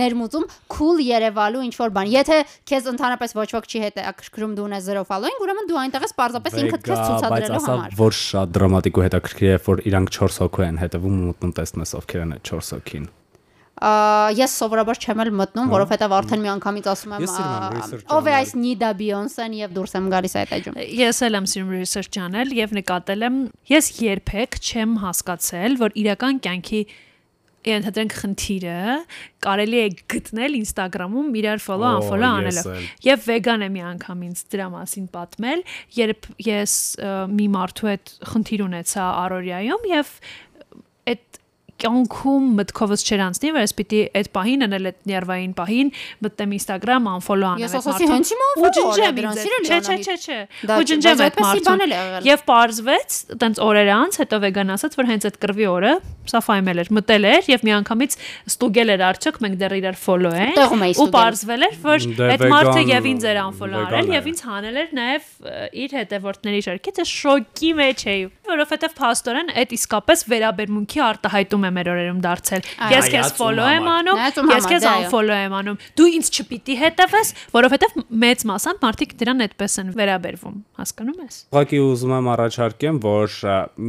ներմուծում, 0.00 0.48
cool 0.74 0.98
Երևալու 1.06 1.62
ինչ 1.70 1.74
որ 1.78 1.94
բան։ 1.94 2.10
Եթե 2.10 2.40
քեզ 2.66 2.90
ընդհանրապես 2.90 3.36
ոչ 3.38 3.48
ոք 3.54 3.70
չի 3.70 3.82
հետաքրքրում 3.86 4.56
դու 4.58 4.66
ունես 4.70 4.90
0 4.90 5.06
following, 5.10 5.38
ուրեմն 5.44 5.70
դու 5.70 5.80
այնտեղ 5.84 6.06
ես 6.06 6.16
պարզապես 6.18 6.58
ինքդ 6.64 6.84
քեզ 6.90 7.00
Վեգա, 7.00 7.06
բայց 7.06 7.20
ցուցադրելու 7.20 7.60
ասա, 7.60 7.70
համար։ 7.70 7.96
որ 8.00 8.18
շատ 8.20 8.52
դրամատիկ 8.58 9.00
ու 9.00 9.06
հետաքրքիր 9.06 9.54
է, 9.54 9.62
որ 9.70 9.84
իրանք 9.90 10.12
4 10.18 10.42
հոգու 10.44 10.66
են 10.66 10.82
հետևում 10.84 11.16
ու 11.20 11.30
մտնում 11.30 11.56
տեսնես 11.60 11.96
ովքեր 12.00 12.26
են 12.26 12.36
այդ 12.36 12.46
4 12.50 12.70
հոգին։ 12.74 13.08
Ես 13.80 14.54
սովորաբար 14.60 14.98
չեմ 15.00 15.20
էլ 15.24 15.30
մտնում, 15.40 15.70
որովհետև 15.72 16.14
արդեն 16.18 16.42
մի 16.44 16.50
անգամից 16.52 16.88
ասում 16.92 17.14
եմ, 17.16 17.28
ով 18.12 18.26
է 18.28 18.34
այս 18.36 18.50
Նիդա 18.60 18.90
Բիոնսեն 19.00 19.54
եւ 19.56 19.76
դուրս 19.78 19.94
եմ 19.96 20.10
գալիս 20.12 20.34
այդ 20.40 20.52
էջում։ 20.56 20.80
Ես 21.00 21.20
էլ 21.24 21.38
եմ 21.40 21.46
սիրում 21.54 21.70
research 21.78 22.18
անել 22.20 22.52
եւ 22.60 22.74
նկատել 22.76 23.24
եմ 23.30 23.38
ես 23.70 23.88
երբեք 24.04 24.58
չեմ 24.60 24.98
հասկացել 25.00 25.78
որ 25.80 25.96
իրական 26.04 26.42
կյանքի 26.44 26.82
ենթադրենք 27.68 28.14
խնդիրը 28.16 28.76
կարելի 29.44 29.80
է 29.80 29.88
գտնել 30.12 30.54
Instagram-ում 30.60 31.34
իրար 31.40 31.60
follow 31.60 31.90
unfollow 31.98 32.30
անելով 32.40 32.86
եւ 33.04 33.26
վեգան 33.26 33.64
եմ 33.66 33.74
մի 33.76 33.82
անգամ 33.90 34.22
ինձ 34.30 34.42
դրա 34.54 34.68
մասին 34.76 35.08
պատմել 35.16 35.64
երբ 35.98 36.30
ես 36.46 36.76
մի 37.36 37.48
մարդու 37.56 37.90
հետ 37.90 38.14
խնդիր 38.32 38.64
ունեցա 38.64 39.10
առօրյայում 39.26 39.86
եւ 39.90 40.14
այդ 41.12 41.39
կյանքում 41.80 42.48
մտքովս 42.60 43.04
չեր 43.06 43.22
անցնի, 43.26 43.52
որ 43.56 43.64
ես 43.64 43.74
պիտի 43.80 44.00
այդ 44.20 44.30
պահին 44.36 44.66
անել 44.66 44.88
այդ 44.90 44.98
ներվային 45.10 45.52
պահին 45.60 45.92
մտնեմ 46.26 46.54
Instagram 46.60 47.08
unfollow 47.10 47.50
անեմ 47.50 47.64
Ես 47.64 47.74
այդ 47.76 47.80
ասացի, 47.80 48.06
մարդուն, 48.06 48.14
հենց 48.14 48.32
հիմա 48.34 48.48
ու 48.50 48.60
unfollow 48.60 48.90
արել 48.90 49.00
ջնջեմ 49.00 49.20
դրան, 49.20 49.40
ինձ 49.40 49.70
չէ 49.70 49.80
չէ 49.80 49.96
չէ 50.00 50.16
չէ 50.20 50.38
Դա 50.70 50.76
ու 50.76 50.84
չէ, 50.84 50.88
ջնջեմ 50.90 51.20
բայց 51.20 51.26
այդ 51.30 51.40
մարդուն 51.46 51.84
եւ 52.30 52.44
parzվեց 52.50 53.18
տենց 53.40 53.62
օրեր 53.70 53.90
անց 53.96 54.20
հետո 54.20 54.40
վեգան 54.44 54.74
ասաց 54.76 54.98
որ 55.00 55.10
հենց 55.10 55.28
այդ 55.30 55.38
կրվի 55.40 55.68
օրը 55.70 55.92
սա 56.30 56.40
ֆայմել 56.44 56.80
էր 56.80 56.90
մտել 56.94 57.26
էր 57.30 57.48
եւ 57.50 57.62
միանգամից 57.66 58.16
ստուգել 58.50 58.92
էր 58.94 59.02
արդյոք 59.08 59.38
մենք 59.44 59.56
դեռ 59.60 59.74
իրար 59.80 59.96
follow 60.00 60.32
ենք 60.36 61.00
ու 61.00 61.06
parzվել 61.14 61.66
էր 61.66 61.76
որ 61.84 62.06
Դե 62.20 62.28
այդ 62.34 62.44
մարդը 62.52 62.82
եւ 62.90 63.08
ինձ 63.10 63.26
էր 63.30 63.40
unfollow 63.40 63.82
արել 63.88 64.12
եւ 64.14 64.28
ինձ 64.30 64.42
հանել 64.50 64.80
էր 64.80 64.92
նաեւ 65.00 65.30
իր 65.80 65.96
հետևորդների 66.00 66.60
շարքից 66.68 67.00
ես 67.00 67.14
շոկի 67.20 67.72
մեջ 67.80 68.04
էի 68.14 68.22
որովհետեւ 68.50 68.94
փաստորեն 69.00 69.52
այդ 69.60 69.74
իսկապես 69.80 70.24
վերաբերմունքի 70.30 71.02
արտահայտում 71.10 71.66
է 71.70 71.74
մեր 71.78 71.92
օրերում 71.94 72.20
դարձել 72.26 72.66
ես 72.90 73.10
քեզ 73.14 73.32
follow 73.40 73.68
եմ 73.70 73.88
անում 73.94 74.24
ես 74.50 74.68
քեզ 74.74 74.88
unfollow 74.90 75.40
եմ 75.46 75.56
անում 75.60 75.80
դու 76.00 76.10
ինձ 76.20 76.32
չպիտի 76.34 76.78
հետևես 76.84 77.32
որովհետեւ 77.54 77.96
մեծ 78.26 78.46
մասամբ 78.50 78.84
մարդիկ 78.86 79.16
դրան 79.20 79.46
այդպես 79.46 79.78
են 79.80 79.94
վերաբերվում 80.00 80.56
հասկանում 80.80 81.24
ես 81.24 81.40
Ուղղակի 81.50 81.78
ուզում 81.82 82.12
եմ 82.14 82.28
առաջարկեմ, 82.30 82.98
որ 83.04 83.34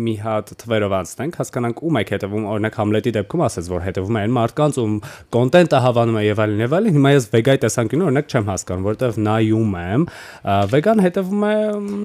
մի 0.05 0.13
հատ 0.21 0.51
թվերով 0.61 0.93
անցնենք, 0.97 1.37
հասկանանք 1.41 1.81
ում 1.87 1.99
եք 2.01 2.11
հետևում, 2.15 2.45
օրինակ 2.51 2.77
Համլետի 2.81 3.13
դեպքում 3.17 3.43
ասեց, 3.45 3.69
որ 3.71 3.83
հետևում 3.85 4.17
են 4.21 4.33
մարդկանց, 4.37 4.79
ում 4.81 4.95
կոնտենտը 5.35 5.81
հավանում 5.85 6.17
է 6.21 6.23
եւ 6.25 6.41
այլն 6.45 6.63
եւ 6.65 6.75
այլն։ 6.77 6.97
Հիմա 6.97 7.11
ես 7.15 7.27
վեգայի 7.31 7.61
տեսանկյունը 7.61 8.07
օրինակ 8.11 8.31
չեմ 8.31 8.49
հասկանում, 8.51 8.85
որովհետեւ 8.91 9.19
նայում 9.27 9.75
եմ, 9.81 10.05
վեգան 10.71 11.03
հետևում 11.05 11.45
է 11.47 11.55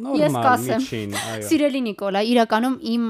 նորմալ, 0.06 0.66
միջին, 0.66 1.16
այո։ 1.26 1.46
Սիրելի 1.50 1.82
Նիկոլա, 1.86 2.22
իրականում 2.36 2.76
իմ 2.96 3.06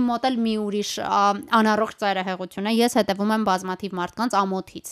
իմ 0.00 0.08
մոտ 0.10 0.28
էլ 0.30 0.40
մի 0.40 0.54
ուրիշ 0.64 0.92
ա, 1.04 1.22
անառողջ 1.70 2.00
ծայրահեղություն 2.00 2.68
է։ 2.70 2.72
Ես 2.80 2.96
հետևում 2.98 3.32
եմ 3.34 3.44
բազմաթիվ 3.46 3.92
մարդկանց 4.00 4.36
ամոթից։ 4.40 4.90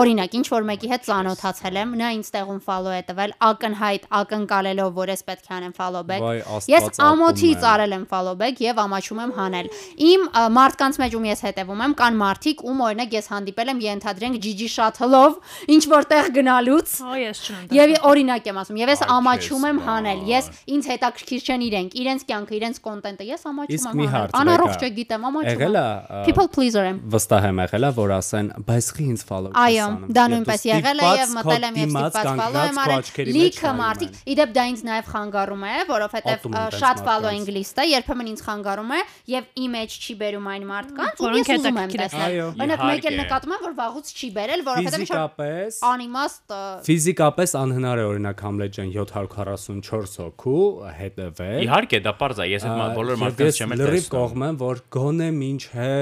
Օրինակ, 0.00 0.34
ինչ 0.40 0.46
որ 0.50 0.66
մեկի 0.70 0.90
հետ 0.90 1.04
ծանոթացել 1.10 1.78
եմ, 1.80 1.94
նա 2.00 2.08
ինձ 2.16 2.30
տեղում 2.34 2.60
follow 2.66 2.92
է 2.94 3.02
տվել, 3.10 3.34
ակնհայտ 3.50 4.06
ակնկալելով, 4.20 4.90
որ 5.00 5.12
ես 5.14 5.22
պետք 5.30 5.50
է 5.50 5.54
անեմ 5.60 5.74
follow 5.80 6.02
back։ 6.10 6.24
Վայ, 6.24 6.38
Աստված, 6.40 6.70
Ես 6.70 7.02
ամոթից 7.06 7.66
արել 7.70 7.94
եմ 7.96 8.04
follow 8.10 8.34
back 8.40 8.62
եւ 8.64 8.80
ամաչում 8.84 9.20
եմ 9.24 9.32
հանել։ 9.40 9.70
Իմ 10.10 10.26
մարդկանց 10.60 11.00
մեջ 11.00 11.16
ում 11.20 11.26
ես 11.30 11.44
հետևում 11.50 11.84
եմ, 11.86 11.94
կան 12.00 12.20
մարդիկ, 12.20 12.64
ում 12.70 12.82
օրինակ 12.90 13.16
ես 13.18 13.30
հանդիպել 13.30 13.70
եմ 13.70 13.82
ենթադրենք 13.90 14.40
Gigi 14.44 14.68
Shuttle-ով, 14.70 15.38
ինչ 15.74 15.82
որտեղ 15.90 16.30
գնալուց։ 16.40 16.94
հա 17.10 17.20
ես 17.20 17.42
չունեմ 17.50 17.74
Եվ 17.80 17.94
օրինակ 18.10 18.50
եմ 18.50 18.60
ասում, 18.60 18.80
եւ 18.80 18.92
ես 18.94 19.02
ամաչում 19.16 19.66
եմ 19.70 19.80
հանել։ 19.90 20.20
Ես 20.30 20.50
ինձ 20.70 20.90
հետաքրքիր 20.90 21.40
չեն 21.50 21.64
իրենք, 21.70 21.96
իրենց 22.00 22.24
կյանքը, 22.30 22.54
իրենց 22.60 22.80
կոնտենտը, 22.86 23.26
ես 23.30 23.46
ամաչում 23.50 24.00
եմ 24.00 24.12
հանել։ 24.14 24.34
Անառողջ 24.40 24.80
է 24.80 24.90
գիտեմ, 25.00 25.26
ամաչում 25.30 25.50
Եղել 25.50 25.78
եմ։ 25.80 25.80
է 25.80 25.88
ա, 25.90 26.19
People 26.26 26.48
pleaser 26.52 26.84
եմ։ 26.90 26.98
վստահ 27.14 27.46
եմ 27.50 27.60
եղել 27.64 27.86
որ 27.96 28.12
ասեն, 28.16 28.50
բայց 28.68 28.86
խի 28.96 29.06
ինձ 29.10 29.22
follow 29.30 29.50
չես 29.50 29.60
Այո, 29.60 29.86
անում»։ 29.90 30.14
դա 30.16 30.24
նույնպես 30.30 30.64
եղել 30.70 31.00
է 31.00 31.10
եւ 31.20 31.34
մտել 31.36 31.66
եմ 31.70 31.78
եւ 31.80 31.90
ստիպված 31.90 32.30
follow 32.40 32.64
եմ 32.70 32.80
արել։ 32.84 33.30
Լիքը 33.30 33.72
մարդիկ, 33.80 34.18
իդեպ 34.34 34.54
դա 34.56 34.64
ինձ 34.70 34.82
նաեւ 34.90 35.10
խանգարում 35.10 35.64
է, 35.70 35.74
որովհետեւ 35.90 36.46
շատ 36.80 37.02
following 37.10 37.44
list-ը 37.50 37.86
երբեմն 37.90 38.30
ինձ 38.30 38.40
խանգարում 38.46 38.90
է 38.90 39.00
եւ 39.30 39.44
image 39.64 39.94
չի 40.00 40.14
բերում 40.20 40.50
այն 40.50 40.64
մարդկանց, 40.70 41.20
Որոնք 41.20 41.50
ես 41.50 41.60
ուզում 41.60 41.80
եմ 41.80 41.94
տեսնել։ 42.00 42.38
Օրինակ 42.50 42.84
մեկ 42.90 43.08
էլ 43.10 43.16
նկատում 43.20 43.54
եմ, 43.54 43.62
որ 43.66 43.74
վաղուց 43.80 44.12
չի 44.20 44.28
բերել, 44.40 44.64
որովհետեւ 44.70 45.00
ինչ 45.00 45.10
Ֆիզիկապես 45.10 45.80
անիմաստ 45.90 46.54
Ֆիզիկապես 46.90 47.54
անհնար 47.60 48.00
է 48.00 48.04
օրինակ 48.10 48.44
Համլետ 48.46 48.74
ջան 48.76 48.90
744 48.94 50.20
հոգու 50.20 50.64
հետևել։ 51.00 51.60
Իհարկե, 51.66 52.00
դա 52.06 52.12
པարզ 52.20 52.40
է, 52.40 52.48
ես 52.50 52.66
այդ 52.70 52.94
բոլոր 53.00 53.20
մարդկանց 53.20 53.60
չեմ 53.60 53.74
էլ 53.74 53.80
լրիվ 53.80 54.00
տեսնում։ 54.00 54.14
կողմ 54.16 54.44
եմ, 54.50 54.58
որ 54.60 54.82
գոնե 54.96 55.28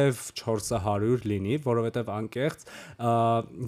մինչև 0.08 0.32
400 0.38 1.26
լինի, 1.28 1.58
որովհետև 1.64 2.10
անկեղծ, 2.14 2.64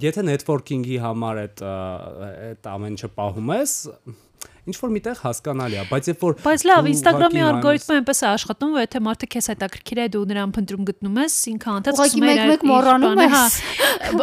եթե 0.04 0.24
networking-ի 0.26 0.98
համար 1.02 1.40
այդ 1.44 1.62
այդ 1.66 2.68
ամեն 2.74 2.96
ինչը 2.96 3.10
պահում 3.16 3.52
ես, 3.56 3.74
ինչ 4.70 4.76
որ 4.76 4.90
միտեղ 4.94 5.20
հասկանալի 5.24 5.76
է, 5.80 5.84
բայց 5.90 6.08
երբ 6.10 6.20
որ 6.24 6.34
Բայց 6.44 6.62
լավ, 6.68 6.88
Instagram-ի 6.90 7.42
ալգորիթմը 7.50 7.94
այնպես 8.00 8.20
է 8.20 8.26
աշխատում, 8.30 8.74
որ 8.76 8.84
եթե 8.84 9.00
մարդը 9.06 9.28
քեզ 9.34 9.46
հետաքրքիր 9.50 10.00
է, 10.00 10.06
դու 10.14 10.22
նրան 10.30 10.52
փնտրում 10.56 10.84
գտնում 10.90 11.16
ես, 11.20 11.36
ինքը 11.50 11.70
անդադ 11.70 11.96
ուղղակի 11.96 12.10
սկսում 12.10 12.28
է 12.30 12.34
իր 12.40 12.64
մոռանում 12.70 13.16
բանը, 13.20 13.28
հա, 13.34 13.40
ես։ 13.40 13.56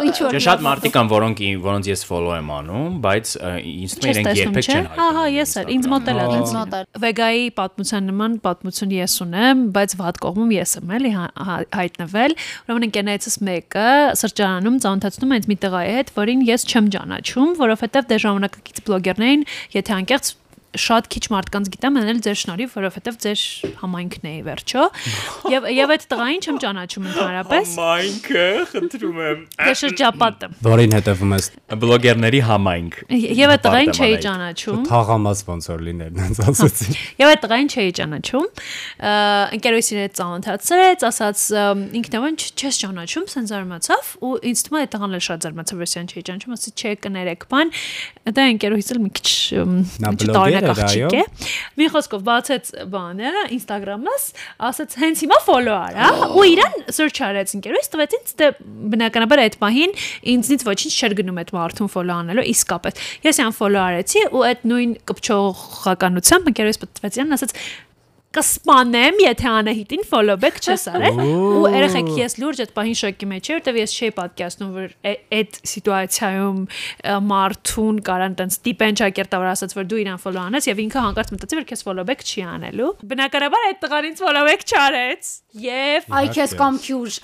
Ինչ 0.08 0.16
որ 0.18 0.38
Չէ, 0.38 0.42
շատ 0.48 0.62
մարդիկ 0.68 0.94
կան, 0.94 1.10
որոնք 1.12 1.42
որոնց 1.68 1.88
ես 1.88 2.04
follow 2.08 2.32
եմ 2.38 2.48
անում, 2.58 2.96
բայց 3.04 3.32
ը, 3.38 3.52
ինձ 3.68 3.96
թվում 3.98 4.08
է 4.08 4.14
Չես 4.14 4.18
իրենք 4.18 4.38
երբեք 4.38 4.68
չեն 4.68 4.88
Հա, 4.98 5.08
հա, 5.18 5.24
ես 5.34 5.52
էլ, 5.58 5.68
ինձ 5.74 5.88
մոտ 5.92 6.08
էլ 6.08 6.18
է 6.18 6.26
Ինձ 6.38 6.52
մոտ 6.58 6.76
էլ։ 6.78 6.88
Վեգայի 7.02 7.44
պատմության 7.58 8.08
նման 8.08 8.36
պատմություն 8.46 8.94
ես 8.98 9.14
ունեմ, 9.28 9.62
բայց 9.78 9.94
վատ 9.98 10.20
կողմում 10.24 10.52
ես 10.58 10.72
եմ 10.78 10.92
էլի 10.98 11.12
հա- 11.18 11.32
հա- 11.48 11.66
հայտնվել։ 11.78 12.36
Ուրեմն 12.68 12.86
ընկերներիցս 12.88 13.36
մեկը 13.48 13.86
սրճարանում 14.18 14.76
ծանոթացնում 14.84 15.32
է 15.34 15.38
ինձ 15.38 15.48
մի 15.48 15.56
տղայի 15.64 15.92
հետ, 15.98 16.12
որին 16.18 16.40
ես 16.48 16.66
չեմ 16.68 16.90
ճանաչում, 16.94 17.50
որովհետև 17.58 18.08
դե 18.08 18.18
ժամանակակից 18.24 18.82
բլոգերներին, 18.88 19.42
եթե 19.78 19.98
անկեղծ 20.08 20.28
շատ 20.76 21.06
քիչ 21.08 21.22
մարդկանց 21.32 21.68
գիտեմ, 21.72 21.94
անել 21.98 22.18
ձեր 22.26 22.36
շնորհիվ, 22.38 22.72
որովհետև 22.76 23.16
ձեր 23.24 23.42
համայնքն 23.80 24.26
է 24.28 24.32
ի 24.36 24.42
վերջո։ 24.48 24.82
Եվ 25.54 25.68
եւ 25.72 25.92
այդ 25.94 26.04
տղային 26.12 26.42
չեմ 26.44 26.58
ճանաչում 26.64 27.06
ընդհանրապես։ 27.08 27.72
Համայնքը, 27.78 28.44
խնդրում 28.72 29.20
եմ։ 29.28 29.40
Դե 29.58 29.74
շրջապատը։ 29.80 30.50
որին 30.68 30.96
հետևում 30.98 31.32
ես 31.38 31.48
Բլոգերների 31.78 32.40
համայնք։ 32.48 32.98
Եվ 33.38 33.54
այդ 33.54 33.64
տղային 33.64 33.92
չէի 33.96 34.18
ճանաչում։ 34.28 34.84
թաղամաս 34.88 35.42
ոնց 35.48 35.68
որ 35.72 35.82
լիներ, 35.88 36.12
նենց 36.18 36.40
ասեցի։ 36.52 36.96
Եվ 37.18 37.32
այդ 37.32 37.42
տղային 37.48 37.68
չէի 37.72 37.92
ճանաչում։ 37.98 38.46
ը, 39.08 39.12
Ընկերոջի 39.58 39.98
հետ 39.98 40.16
ծանոթացրեց, 40.18 41.04
ասաց 41.08 41.44
ը, 41.48 41.64
ինքն 41.98 42.18
է 42.18 42.22
ինչ 42.28 42.40
չես 42.58 42.80
ճանաչում, 42.82 43.26
սենց 43.32 43.52
զարմացավ 43.52 44.10
ու 44.28 44.32
ինձ 44.48 44.62
թվում 44.68 44.78
է 44.78 44.82
այդ 44.84 44.92
տղան 44.94 45.16
էլ 45.18 45.22
շատ 45.28 45.46
զարմացավ, 45.48 45.78
որ 45.78 45.90
սյան 45.92 46.08
չէի 46.12 46.22
ճանաչում, 46.28 46.54
ասի 46.58 46.72
չէ 46.78 46.92
կներեք, 47.04 47.46
բան։ 47.48 47.72
Դա 48.28 48.46
ընկերոջից 48.52 48.90
էլ 48.94 49.00
մի 49.04 49.10
քիչ 49.18 49.28
ըմ, 49.58 49.74
Էր, 50.58 50.68
աղջիկ 50.72 51.16
է։ 51.18 51.22
Մի 51.78 51.88
խոսքով 51.94 52.24
բացեց 52.28 52.70
բանը, 52.92 53.32
Instagram-ս, 53.56 54.24
ասաց 54.68 54.96
հենց 55.02 55.22
հիմա 55.24 55.38
follow 55.46 55.76
արա 55.78 56.08
ու 56.34 56.46
իրան 56.52 56.76
search 56.98 57.22
արեց 57.28 57.54
ընկերոջից, 57.58 57.90
տվեց 57.94 58.16
ինձ 58.18 58.32
դե 58.38 58.50
բնականաբար 58.94 59.42
այդ 59.44 59.58
պահին 59.62 59.94
ինձնից 60.34 60.64
ոչինչ 60.68 60.92
չէր 60.98 61.16
գնում 61.22 61.42
այդ 61.42 61.52
մարդուն 61.58 61.92
follow 61.94 62.18
անելու 62.18 62.46
իսկապես։ 62.54 63.02
Ես 63.28 63.42
յան 63.42 63.54
follow 63.58 63.82
արեցի 63.88 64.24
ու 64.34 64.44
այդ 64.48 64.64
նույն 64.72 64.94
կպչողականությամբ 65.08 66.50
ընկերոջից 66.52 66.82
պատվեց 66.84 67.18
իրան 67.18 67.38
ասաց 67.38 67.54
կսպանեմ, 68.38 69.16
եթե 69.24 69.48
Անահիտին 69.50 70.04
follow 70.06 70.36
back 70.38 70.60
չես 70.62 70.84
արել։ 70.92 71.18
Ու 71.58 71.70
երեխեք 71.74 72.10
ես 72.18 72.36
լուրջ 72.38 72.60
այդ 72.64 72.72
պահին 72.76 72.98
շոկի 73.00 73.28
մեջ 73.32 73.48
էր, 73.48 73.58
որտեվ 73.58 73.78
ես 73.78 73.94
չէի 73.98 74.10
պատկերացնում, 74.18 74.70
որ 74.78 74.92
այդ 75.38 75.58
սիտուացիայում 75.72 76.60
ը, 76.68 77.16
մարդուն 77.32 78.00
կարան 78.08 78.38
տենց 78.38 78.58
տիպեն 78.68 79.00
ճակերտավոր 79.02 79.50
ասած, 79.52 79.76
որ 79.78 79.90
դու 79.90 80.00
իրան 80.04 80.22
follow 80.22 80.44
անես 80.46 80.70
եւ 80.70 80.82
ինքը 80.86 81.04
հանկարծ 81.08 81.34
մտածի, 81.34 81.58
որ 81.58 81.68
քեզ 81.72 81.84
follow 81.88 82.06
back 82.08 82.24
չի 82.28 82.46
անելու։ 82.54 82.90
Բնականաբար 83.12 83.68
այդ 83.68 83.82
տղան 83.84 84.08
ինձ 84.12 84.24
follow 84.28 84.46
back 84.48 84.66
չարեց։ 84.68 85.34
Եվ 85.66 86.10
Այ 86.18 86.26
քեզ 86.38 86.56
կամ 86.62 86.80
քյուժ։ 86.86 87.20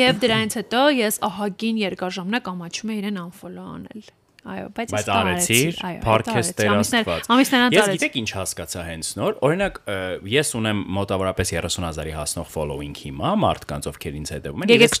եւ 0.00 0.20
դրանից 0.24 0.58
հետո 0.62 0.84
ես 1.04 1.22
ահագին 1.28 1.80
երկար 1.84 2.18
ժամանակ 2.18 2.52
ամաչում 2.54 2.94
եմ 2.94 3.00
իրեն 3.04 3.24
unfollow 3.28 3.72
անել։ 3.74 4.12
Այո, 4.44 4.64
բայց 4.76 4.90
դա 4.92 5.14
արեցիր, 5.24 5.76
այո, 5.88 6.00
արեցի, 6.04 6.32
ամիսներ- 6.34 6.56
տերաստված։ 6.58 7.28
Ամիսներ 7.34 7.60
անց 7.64 7.74
Ես 7.74 7.80
արեցի։ 7.84 7.94
գիտեք 7.96 8.16
ինչ 8.20 8.28
հասկացա 8.34 8.80
հենց 8.84 9.06
նոր։ 9.16 9.32
Օրինակ, 9.48 9.74
ես 10.34 10.48
ունեմ 10.60 10.78
մոտավորապես 10.98 11.52
30000-ի 11.54 12.12
հասնող 12.18 12.48
following 12.54 12.94
հիմա, 13.04 13.30
մարդկանց 13.44 13.88
ովքեր 13.88 14.18
ինձ 14.20 14.28
հետևում 14.34 14.60
են։ 14.64 14.68
Եկեք 14.74 14.84
Ես 14.84 14.92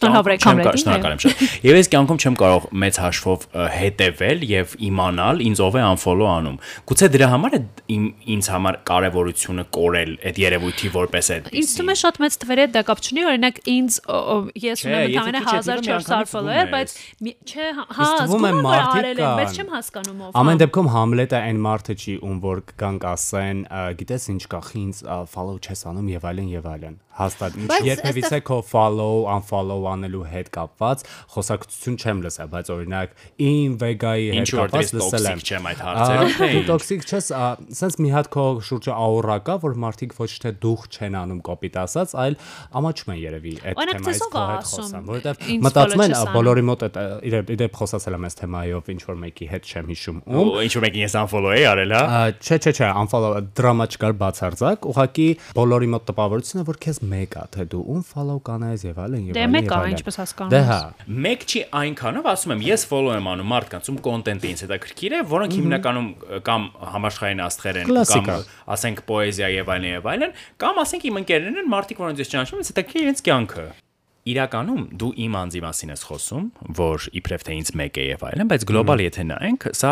Շնորհակալ 0.84 1.12
եմ 1.14 1.20
շատ։ 1.24 1.36
Եվ 1.68 1.74
ես 1.76 1.88
կյանքում 1.92 2.18
չեմ 2.24 2.34
կարող 2.40 2.62
մեծ 2.84 2.94
հաշվով 3.04 3.38
հետևել 3.74 4.38
եւ 4.54 4.66
իմանալ 4.88 5.36
ինձ 5.44 5.58
ով 5.64 5.74
է 5.74 5.82
unfollow 5.92 6.28
անում։ 6.34 6.56
Գուցե 6.88 7.06
դրա 7.14 7.28
համար 7.34 7.52
է 7.54 7.60
ինձ 8.34 8.44
համար 8.54 8.74
կարևորությունը 8.88 9.64
կորել 9.76 10.10
այդ 10.24 10.36
երևույթի 10.44 10.88
որպես 10.94 11.24
Ինձ 11.24 11.34
այդպեսի։ 11.36 11.74
թվում 11.74 11.92
է 11.92 11.96
շատ 12.00 12.14
մեծ 12.24 12.32
թվերի 12.44 12.62
հետ 12.64 12.72
դա 12.74 12.82
կապ 12.88 12.98
չունի, 13.04 13.22
օրինակ 13.28 13.56
ինձ 13.74 13.92
ես 14.64 14.78
ունեմ 14.88 15.04
ընդամենը 15.04 15.40
քիչ 15.44 15.54
հետևում, 15.54 15.84
1400 15.84 15.84
միանգամից 15.84 16.32
follower, 16.34 16.64
բայց 16.74 16.88
չէ, 17.44 17.66
հա, 17.74 17.84
Իսկ 18.04 18.14
է 18.14 18.24
զգում 18.24 18.44
եմ, 18.48 18.58
մարդիկ 18.64 19.04
եմ, 19.04 19.33
բայց 19.40 19.58
չեմ 19.58 19.72
հասկանում 19.74 20.22
ով։ 20.24 20.38
Ամեն 20.40 20.56
հա։ 20.58 20.60
դեպքում 20.64 20.88
Համլետը 20.94 21.38
այն 21.44 21.60
մարդը 21.64 21.94
չի, 22.04 22.14
ում 22.28 22.38
որ 22.44 22.62
կգանք 22.70 23.06
ասեն, 23.14 23.64
«Ա, 23.70 23.82
գիտես 24.00 24.28
ինչ 24.34 24.42
կա, 24.54 24.60
ինձ 24.84 25.02
follow 25.34 25.56
չես 25.60 25.84
անում 25.92 26.08
եւ 26.14 26.28
այլն 26.30 26.48
եւ 26.54 26.68
այլն։ 26.74 26.96
Հաստատ 27.14 27.56
ինչ 27.62 27.76
երբևիցե 27.86 28.38
քո 28.48 28.56
follow, 28.66 29.24
unfollow 29.30 29.84
անելու 29.92 30.22
հետ 30.32 30.48
կապված 30.54 31.04
խոսակցություն 31.34 31.98
չեմ 32.00 32.22
լսել, 32.24 32.48
բայց 32.54 32.70
օրինակ 32.74 33.12
իմ 33.44 33.76
վեգայի 33.84 34.26
հետ 34.34 34.52
որ 34.54 34.72
կապված 34.74 34.92
լսել 34.98 35.28
եմ։ 35.30 35.42
toxic 35.44 35.54
չեմ 35.54 35.68
այդ 35.70 35.82
հարցերում, 35.84 36.32
թե 36.34 36.48
ինչ։ 36.54 36.64
տոքսիկ 36.70 37.06
չես, 37.06 37.28
սենց 37.78 37.98
մի 38.02 38.10
հատ 38.14 38.30
քո 38.34 38.44
շուրջը 38.68 38.96
աուրա 39.04 39.36
կա, 39.46 39.56
որ 39.64 39.78
մարդիկ 39.84 40.16
ոչ 40.18 40.30
թե 40.44 40.52
դուխ 40.64 40.84
չեն 40.94 41.18
անում 41.22 41.40
կոպիտ 41.44 41.78
ասած, 41.84 42.14
այլ 42.24 42.36
ամաչում 42.80 43.14
են 43.14 43.20
երևի 43.24 43.54
այդ 43.64 43.78
թեմայից 43.94 44.24
քո 44.34 44.44
հետ 44.50 44.68
խոսան, 44.74 45.06
որովհետեւ 45.14 45.48
ինձ 45.54 45.64
մտածում 45.68 46.04
են 46.04 46.14
բոլորի 46.34 46.64
մոտ 46.70 46.84
այդ 46.84 47.54
իդեպ 47.54 47.78
խոսացել 47.78 48.18
եմ 48.18 48.26
այս 48.28 48.38
թեմայով 48.42 48.90
ինչ 48.94 49.00
որ 49.04 49.18
մեկի 49.24 49.48
հետ 49.54 49.70
չեմ 49.70 49.90
հիշում 49.94 50.18
ում 50.24 50.50
Ու 50.54 50.64
ինչու 50.64 50.82
մեկին 50.84 51.04
ես 51.04 51.16
unfollow 51.24 51.54
էի 51.54 51.64
արել, 51.70 51.94
հա։ 51.94 52.22
Չէ, 52.40 52.58
չէ, 52.64 52.72
չէ, 52.74 52.88
unfollow 53.04 53.30
դրամա 53.54 53.86
չկար 53.94 54.16
բացարձակ, 54.24 54.88
ուղղակի 54.94 55.28
բոլորի 55.58 55.88
մոտ 55.94 56.06
տպավորությունն 56.10 56.64
է, 56.64 56.66
որ 56.68 56.80
քեզ 56.84 57.00
մեկ 57.10 57.34
է, 57.34 57.44
թե 57.54 57.64
դու 57.72 57.82
ում 57.94 58.02
follow 58.08 58.38
կանես 58.48 58.84
եւ 58.84 58.98
այլն 59.04 59.24
եւ 59.28 59.34
Դե 59.34 59.42
այլն։ 59.44 59.54
մեկ 59.54 59.64
եւ 59.64 59.74
ա, 59.74 59.78
այլն։ 59.84 59.94
ինչպես 59.94 60.18
հասկանում 60.20 60.52
Դե 60.54 60.60
ես։ 60.60 60.68
հա։ 60.70 60.78
Մեկ 61.24 61.44
չի 61.44 61.62
այնքանով, 61.80 62.28
ասում 62.34 62.54
եմ, 62.54 62.64
ես 62.68 62.86
follow 62.90 63.14
եմ 63.14 63.30
անում 63.34 63.50
մարդկանց, 63.54 63.90
ում 63.94 63.98
կոնտենտը 64.08 64.50
ինձ 64.54 64.64
հետաքրքիր 64.64 65.14
է, 65.14 65.22
որոնք 65.34 65.56
հիմնականում 65.58 66.08
կամ 66.48 66.68
համաշխարհային 66.94 67.44
աստղեր 67.44 67.80
են, 67.84 67.94
կամ 68.14 68.30
ասենք 68.74 69.04
պոեզիա 69.08 69.48
եւ 69.54 69.72
այլն 69.74 69.88
եւ 69.94 70.10
այլն, 70.14 70.36
կամ 70.64 70.84
ասենք 70.84 71.08
իմ 71.10 71.20
ընկերներն 71.24 71.62
են, 71.64 71.72
մարդիկ, 71.74 72.04
որոնց 72.04 72.24
ես 72.24 72.34
ճանաչում 72.34 72.60
եմ, 72.60 72.68
հետաքրքիր 72.74 73.00
է 73.00 73.04
իրենց 73.04 73.24
կյանքը։ 73.28 73.66
Իրականում 74.24 74.84
դու 74.96 75.08
իմ 75.20 75.34
անձի 75.36 75.60
մասին 75.60 75.90
ես 75.92 76.02
խոսում, 76.08 76.44
որ 76.78 77.02
իբրև 77.20 77.42
թե 77.44 77.56
ինձ 77.60 77.70
մեկ 77.76 77.98
է 78.00 78.04
եւ 78.06 78.22
այլն, 78.24 78.48
բայց 78.48 78.62
գլոբալ 78.70 79.02
եթե 79.04 79.24
նայենք, 79.28 79.66
սա 79.76 79.90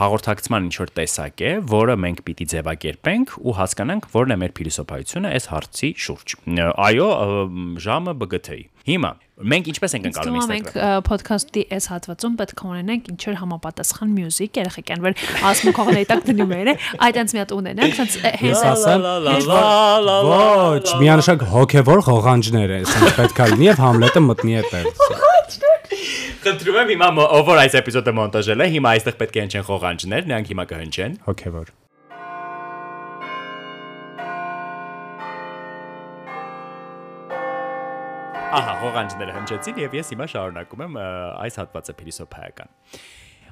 հաղորդակցման 0.00 0.66
ինչ 0.68 0.74
որ 0.82 0.92
տեսակ 1.00 1.44
է, 1.48 1.52
որը 1.72 1.96
մենք 2.04 2.20
պիտի 2.28 2.46
ձևակերպենք 2.52 3.34
ու 3.40 3.56
հասկանանք, 3.64 4.10
որն 4.12 4.36
է 4.36 4.38
մեր 4.44 4.54
փիլիսոփայությունը 4.60 5.32
այս 5.32 5.48
հարցի 5.54 5.90
շուրջ։ 6.04 6.36
Այո, 6.84 7.08
ժամը 7.88 8.16
BGT-ի։ 8.20 8.62
Հիմա 8.84 9.10
մենք 9.34 9.68
ինչպես 9.72 9.94
ենք 9.96 10.04
թվում 10.14 10.34
է 10.38 10.42
մենք 10.50 10.66
Instagram։ 10.68 11.06
ոդքասթի 11.08 11.62
այս 11.74 11.86
հատվածում 11.90 12.34
պետք 12.38 12.60
է 12.60 12.66
ունենանք 12.70 13.06
ինչ 13.14 13.22
որ 13.24 13.38
համապատասխան 13.40 14.10
մյուզիկ 14.14 14.58
երեխեքան, 14.60 15.02
որ 15.04 15.16
ասում 15.50 15.74
կողմերի 15.78 16.06
տակ 16.10 16.22
դնում 16.28 16.52
են, 16.54 16.70
այդ 17.08 17.18
այնց 17.22 17.34
մի 17.34 17.40
հատ 17.42 17.54
ունենանք, 17.56 17.96
ցած 17.98 18.16
հենց 18.44 18.62
ասեմ, 18.70 19.06
Ոչ, 20.28 20.86
միանշակ 21.00 21.46
հոգևոր 21.54 22.04
ղողանջներ 22.12 22.74
է, 22.74 22.80
ասենք 22.84 23.18
պետքա 23.18 23.48
լինի 23.54 23.70
եւ 23.72 23.80
Համլետը 23.84 24.24
մտնի 24.28 24.58
այդտեղ։ 24.60 24.84
Խնդրում 26.44 26.78
եմ 26.84 26.92
հիմա 26.92 27.08
ով 27.24 27.46
որ 27.48 27.62
այս 27.64 27.78
էպիզոդը 27.80 28.14
մոնտաժել 28.20 28.64
է, 28.64 28.68
հիմա 28.74 28.92
այստեղ 28.98 29.16
պետք 29.22 29.38
է 29.40 29.46
հնչեն 29.46 29.64
խողանջներ, 29.70 30.28
նրանք 30.28 30.52
հիմա 30.52 30.68
կհնչեն։ 30.74 31.16
Հոգևոր։ 31.30 31.72
Ահա, 38.54 38.74
խողանջները 38.84 39.32
հնչեցին 39.34 39.78
եւ 39.82 39.94
ես 39.98 40.10
հիմա 40.14 40.26
շարունակում 40.30 40.82
եմ 40.84 40.96
այս 41.02 41.56
հատվածը 41.58 41.94
փիլիսոփայական։ 41.98 42.74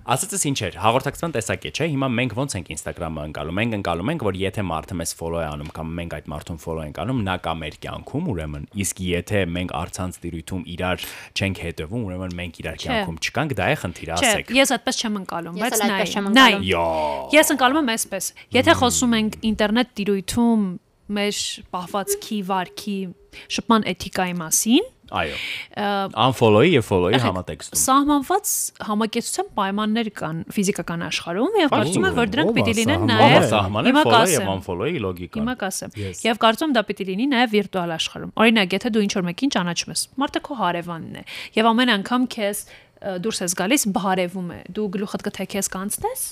Ասածս 0.02 0.44
ինչ 0.50 0.58
էր, 0.66 0.76
հաղորդակցման 0.82 1.34
տեսակ 1.36 1.66
է, 1.68 1.70
չէ՞։ 1.70 1.86
Հիմա 1.92 2.06
մենք 2.10 2.32
ոնց 2.34 2.54
ենք 2.58 2.70
Instagram-ը 2.74 3.24
ընկալում։ 3.28 3.58
Մենք 3.58 3.76
ընկալում 3.76 4.08
ենք, 4.12 4.24
որ 4.26 4.38
եթե 4.40 4.64
մարդը 4.66 4.96
մեզ 4.98 5.12
follow 5.14 5.38
է 5.38 5.46
անում 5.46 5.70
կամ 5.78 5.92
մենք 5.98 6.16
այդ 6.18 6.30
մարդուն 6.32 6.58
follow 6.62 6.86
ենք 6.88 6.98
անում, 7.02 7.20
նա 7.28 7.36
կա 7.46 7.54
մեր 7.62 7.76
կյանքում, 7.86 8.26
ուրեմն, 8.32 8.66
իսկ 8.82 9.02
եթե 9.06 9.42
մենք 9.54 9.74
արցանց 9.78 10.18
տիրույթում 10.26 10.64
իրար 10.74 11.06
չենք 11.38 11.62
հետևում, 11.62 12.06
ուրեմն 12.10 12.36
մենք 12.42 12.60
իրար 12.62 12.82
կյանքում 12.82 13.18
չկանք, 13.22 13.56
դա 13.62 13.70
է 13.70 13.76
խնդիրը, 13.82 14.18
Չէ, 14.18 14.32
ասեք։ 14.32 14.54
ես 14.58 14.74
այդպես 14.74 15.02
չեմ 15.02 15.20
ընկալում, 15.22 15.62
Ես 15.62 15.62
բայց 15.62 15.78
էլ 15.78 15.92
այդպես 15.92 16.16
չեմ 16.18 16.32
նայ։ 16.34 16.52
Ես 17.38 17.54
ընկալում 17.54 17.82
եմ 17.82 17.92
այսպես։ 17.94 18.32
Եթե 18.58 18.74
խոսում 18.82 19.16
ենք 19.22 19.38
ինտերնետ 19.52 19.94
տիրույթում 20.02 20.66
մեր 21.18 21.42
պահվածքի 21.74 22.40
վարքի 22.48 22.98
շփման 23.56 23.86
էթիկայի 23.92 24.36
մասին, 24.42 24.90
Այո։ 25.12 25.36
Unfollow-ի 26.22 26.70
եւ 26.72 26.84
follow-ի 26.88 27.18
համատեքստում։ 27.20 27.80
Սահմանված 27.82 28.52
համակեցության 28.88 29.48
պայմաններ 29.58 30.08
կան 30.16 30.38
ֆիզիկական 30.56 31.04
աշխարհում 31.08 31.58
եւ 31.60 31.74
կարծում 31.74 32.06
եմ, 32.08 32.16
որ 32.16 32.30
դրանք 32.32 32.54
պիտի 32.56 32.74
լինեն 32.78 33.04
նաեւ 33.10 33.46
Հիմա 33.52 33.52
follow-ի 33.52 33.92
եւ 33.92 34.08
կասեմ։ 34.08 34.50
unfollow-ի 34.54 35.02
լոգիկան։ 35.04 35.42
Հիմա 35.42 35.56
կասեմ։. 35.62 35.96
Եվ 36.24 36.40
կարծում 36.46 36.72
եմ 36.72 36.76
դա 36.78 36.84
պիտի 36.88 37.08
լինի 37.12 37.26
նաև 37.32 37.52
վիրտուալ 37.52 37.94
աշխարհում։ 37.98 38.32
Օրինակ, 38.40 38.76
եթե 38.78 38.92
դու 38.96 39.04
ինչ 39.04 39.12
որ 39.18 39.26
մեկին 39.28 39.52
ճանաչում 39.52 39.92
ես, 39.92 40.04
մարդը 40.22 40.42
քո 40.48 40.58
հարևանն 40.62 41.20
է, 41.20 41.26
եւ 41.60 41.70
ամեն 41.72 41.94
անգամ 41.98 42.26
քեզ 42.32 42.64
դուրս 43.02 43.42
ես 43.42 43.54
գալիս 43.58 43.84
բարևում 43.96 44.50
է։ 44.54 44.60
Դու 44.76 44.88
գլուխդ 44.96 45.24
կթեքես 45.26 45.68
կանցնես։ 45.74 46.22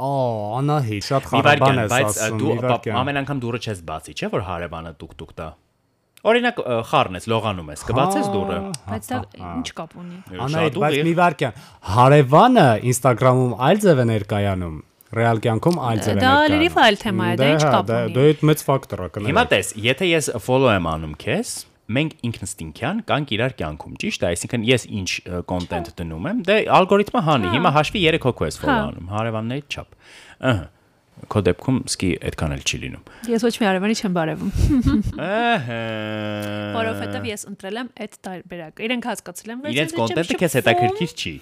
Ո, 0.00 0.10
Անահիտ, 0.58 1.04
շատ 1.08 1.26
խարաբան 1.32 1.80
ես 1.82 1.90
բայց 1.92 2.06
ասում, 2.12 2.38
դու 2.40 2.48
մի 2.52 2.62
վարքյան։ 2.62 2.96
ամեն 3.02 3.18
անգամ 3.22 3.40
դուրը 3.42 3.58
չես 3.66 3.82
բացի, 3.90 4.14
չէ՞ 4.16 4.28
որ 4.32 4.44
հարևանը 4.48 4.92
տուկ-տուկ 5.02 5.32
տա։ 5.42 5.48
Օրինակ 6.22 6.58
խառն 6.86 7.18
ես, 7.18 7.24
լողանում 7.32 7.70
ես, 7.72 7.80
կբացես 7.88 8.26
դուրը։ 8.32 8.58
Բայց 8.88 9.06
դա 9.12 9.18
ինչ 9.42 9.68
կապ 9.78 9.94
ունի։ 10.02 10.18
Անահիտ, 10.46 10.76
բայց 10.82 10.96
մի 11.08 11.14
վարքյան։ 11.18 11.56
Հարևանը 11.92 12.66
Instagram-ում 12.92 13.54
այլ 13.68 13.80
ձև 13.82 14.02
է 14.02 14.06
ներկայանում։ 14.12 14.76
Ռեալ 15.12 15.40
կյանքում 15.44 15.78
այլ 15.92 15.98
ձև 16.06 16.12
է 16.12 16.22
Դա 16.22 16.32
լրիվ 16.52 16.76
այլ 16.82 16.96
թեմա 17.02 17.24
է, 17.26 17.34
դա 17.42 17.48
ինչ 17.52 17.62
կապ 17.66 17.90
դա- 17.90 17.98
ունի։ 18.06 18.14
Դա 18.16 18.22
այդ 18.32 18.44
մեծ 18.48 18.62
ֆակտոր 18.68 19.02
է 19.02 19.08
կներեք։ 19.12 19.28
Հիմա 19.32 19.44
տես, 19.52 19.72
եթե 19.92 20.06
ես 20.08 20.28
follow 20.46 20.70
եմ 20.72 20.86
անում 20.92 21.12
քեզ, 21.20 21.50
մենք 21.92 22.12
ինքնստինքյան 22.28 23.00
կանք 23.08 23.32
իրար 23.36 23.54
կյանքում, 23.58 23.96
ճիշտ 24.02 24.22
է, 24.22 24.28
այսինքն 24.32 24.66
ես 24.68 24.86
ինչ 25.02 25.10
կոնտենտ 25.50 25.90
դնում 25.98 26.28
եմ, 26.32 26.44
դե 26.48 26.58
ալգորիթմը 26.78 27.22
հանի, 27.26 27.50
հիմա 27.56 27.72
հաշվի 27.78 28.04
3 28.12 28.22
հոգու 28.28 28.48
ես 28.48 28.60
follow 28.62 28.92
Հա։ 28.92 29.10
հարևանների 29.16 29.66
չափ։ 29.72 29.98
Ահա 30.52 30.70
քո 31.32 31.40
դեպքում 31.46 31.76
սկի 31.92 32.08
այդքան 32.28 32.52
էլ 32.56 32.62
չի 32.66 32.78
լինում։ 32.82 33.02
Ես 33.32 33.44
ոչ 33.46 33.52
մի 33.62 33.66
արևանի 33.72 33.94
չեմ 34.02 34.14
բարևում, 34.16 34.50
Ահա։ 35.22 35.78
որովհետև 36.76 37.26
ես 37.28 37.44
ընտրել 37.52 37.78
եմ 37.82 37.88
այդ 38.02 38.16
տարբերակը։ 38.26 38.84
Իրենք 38.86 39.06
հասկացել 39.10 39.52
են, 39.52 39.60
որ 39.62 39.72
Իրենց 39.76 39.92
ես 39.92 39.98
կոնտենտը 40.00 40.38
քեզ 40.42 40.56
հետաքրքիր 40.58 41.12
չի։ 41.22 41.32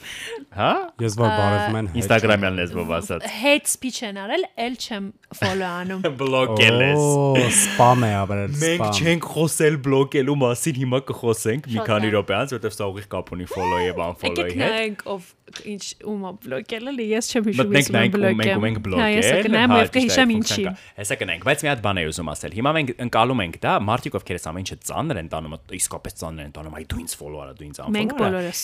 Հա? 0.60 0.70
Ես 1.04 1.16
որ 1.20 1.32
բարևում 1.40 1.78
են 1.80 1.90
Instagram-յան 2.00 2.58
լեզվով 2.60 2.92
ասած։ 3.00 3.26
hate 3.40 3.70
speech 3.70 4.00
են 4.10 4.20
արել, 4.20 4.44
ել 4.66 4.74
չեմ 4.80 5.04
follow 5.40 5.70
անում։ 5.80 6.00
Բլոկել 6.20 6.78
ես։ 6.90 7.00
Օ, 7.00 7.44
սպամ 7.50 8.04
է 8.04 8.12
ապրել, 8.20 8.54
Մենք 8.60 8.84
սպամ։ 8.84 9.00
չենք 9.00 9.28
խոսել 9.34 9.78
բլոկելու 9.86 10.38
մասին, 10.44 10.78
հիմա 10.80 11.00
կխոսենք 11.10 11.68
մի 11.70 11.84
քանի 11.90 12.08
լավ։ 12.10 12.16
րոպե 12.20 12.34
անց, 12.40 12.54
որովհետև 12.56 12.76
սա 12.76 12.88
ուղիղ 12.90 13.06
կապ 13.14 13.30
ունի 13.36 13.46
follow 13.50 13.78
եւ 13.80 14.00
unfollow-ի 14.10 14.40
Եկեք 14.40 14.50
հետ։ 14.50 14.70
նայենք 14.70 15.04
ով 15.14 15.28
ինչ 15.70 15.84
ում 16.10 16.20
է 16.20 16.32
բլոկել, 16.44 16.84
էլի 16.90 17.06
ես 17.10 17.30
չեմ 17.30 17.46
հիշում 17.50 17.70
նայենք 17.70 18.14
ու 18.14 18.22
մենք 18.40 18.50
ու 18.50 18.64
մենք 18.64 18.78
Հա, 18.90 19.06
ես 19.10 19.26
բլոկել։ 19.30 19.46
կնայեմ 19.50 19.69
հա, 19.70 19.80
եւ 19.80 19.90
կհիշեմ 19.94 20.32
ինչի։ 20.36 20.64
Հեսա 21.00 21.18
կնայենք, 21.20 21.46
բայց 21.48 21.64
մի 21.64 21.70
հատ 21.70 21.82
բան 21.86 22.00
եմ 22.00 22.10
ուզում 22.10 22.30
ասել։ 22.34 22.54
Հիմա 22.60 22.72
մենք 22.76 22.92
ընկալում 23.06 23.42
ենք 23.46 23.58
դա, 23.64 23.74
մարդիկ 23.90 24.18
ովքեր 24.20 24.40
էս 24.40 24.46
ամեն 24.50 24.64
ինչը 24.66 24.78
ծանր 24.90 25.20
են 25.20 25.30
տանում, 25.30 25.56
իսկապես 25.80 26.20
ծանր 26.20 26.46
են 26.46 26.54
տանում, 26.60 26.78
այ 26.80 26.84
դու 26.90 27.00
ինձ 27.00 27.16
follow 27.20 27.42
արա, 27.44 27.56
դու 27.60 27.68
ինձ 27.70 27.80
unfollow 27.80 27.98
Մենք 28.00 28.14
բոլորս։ 28.20 28.62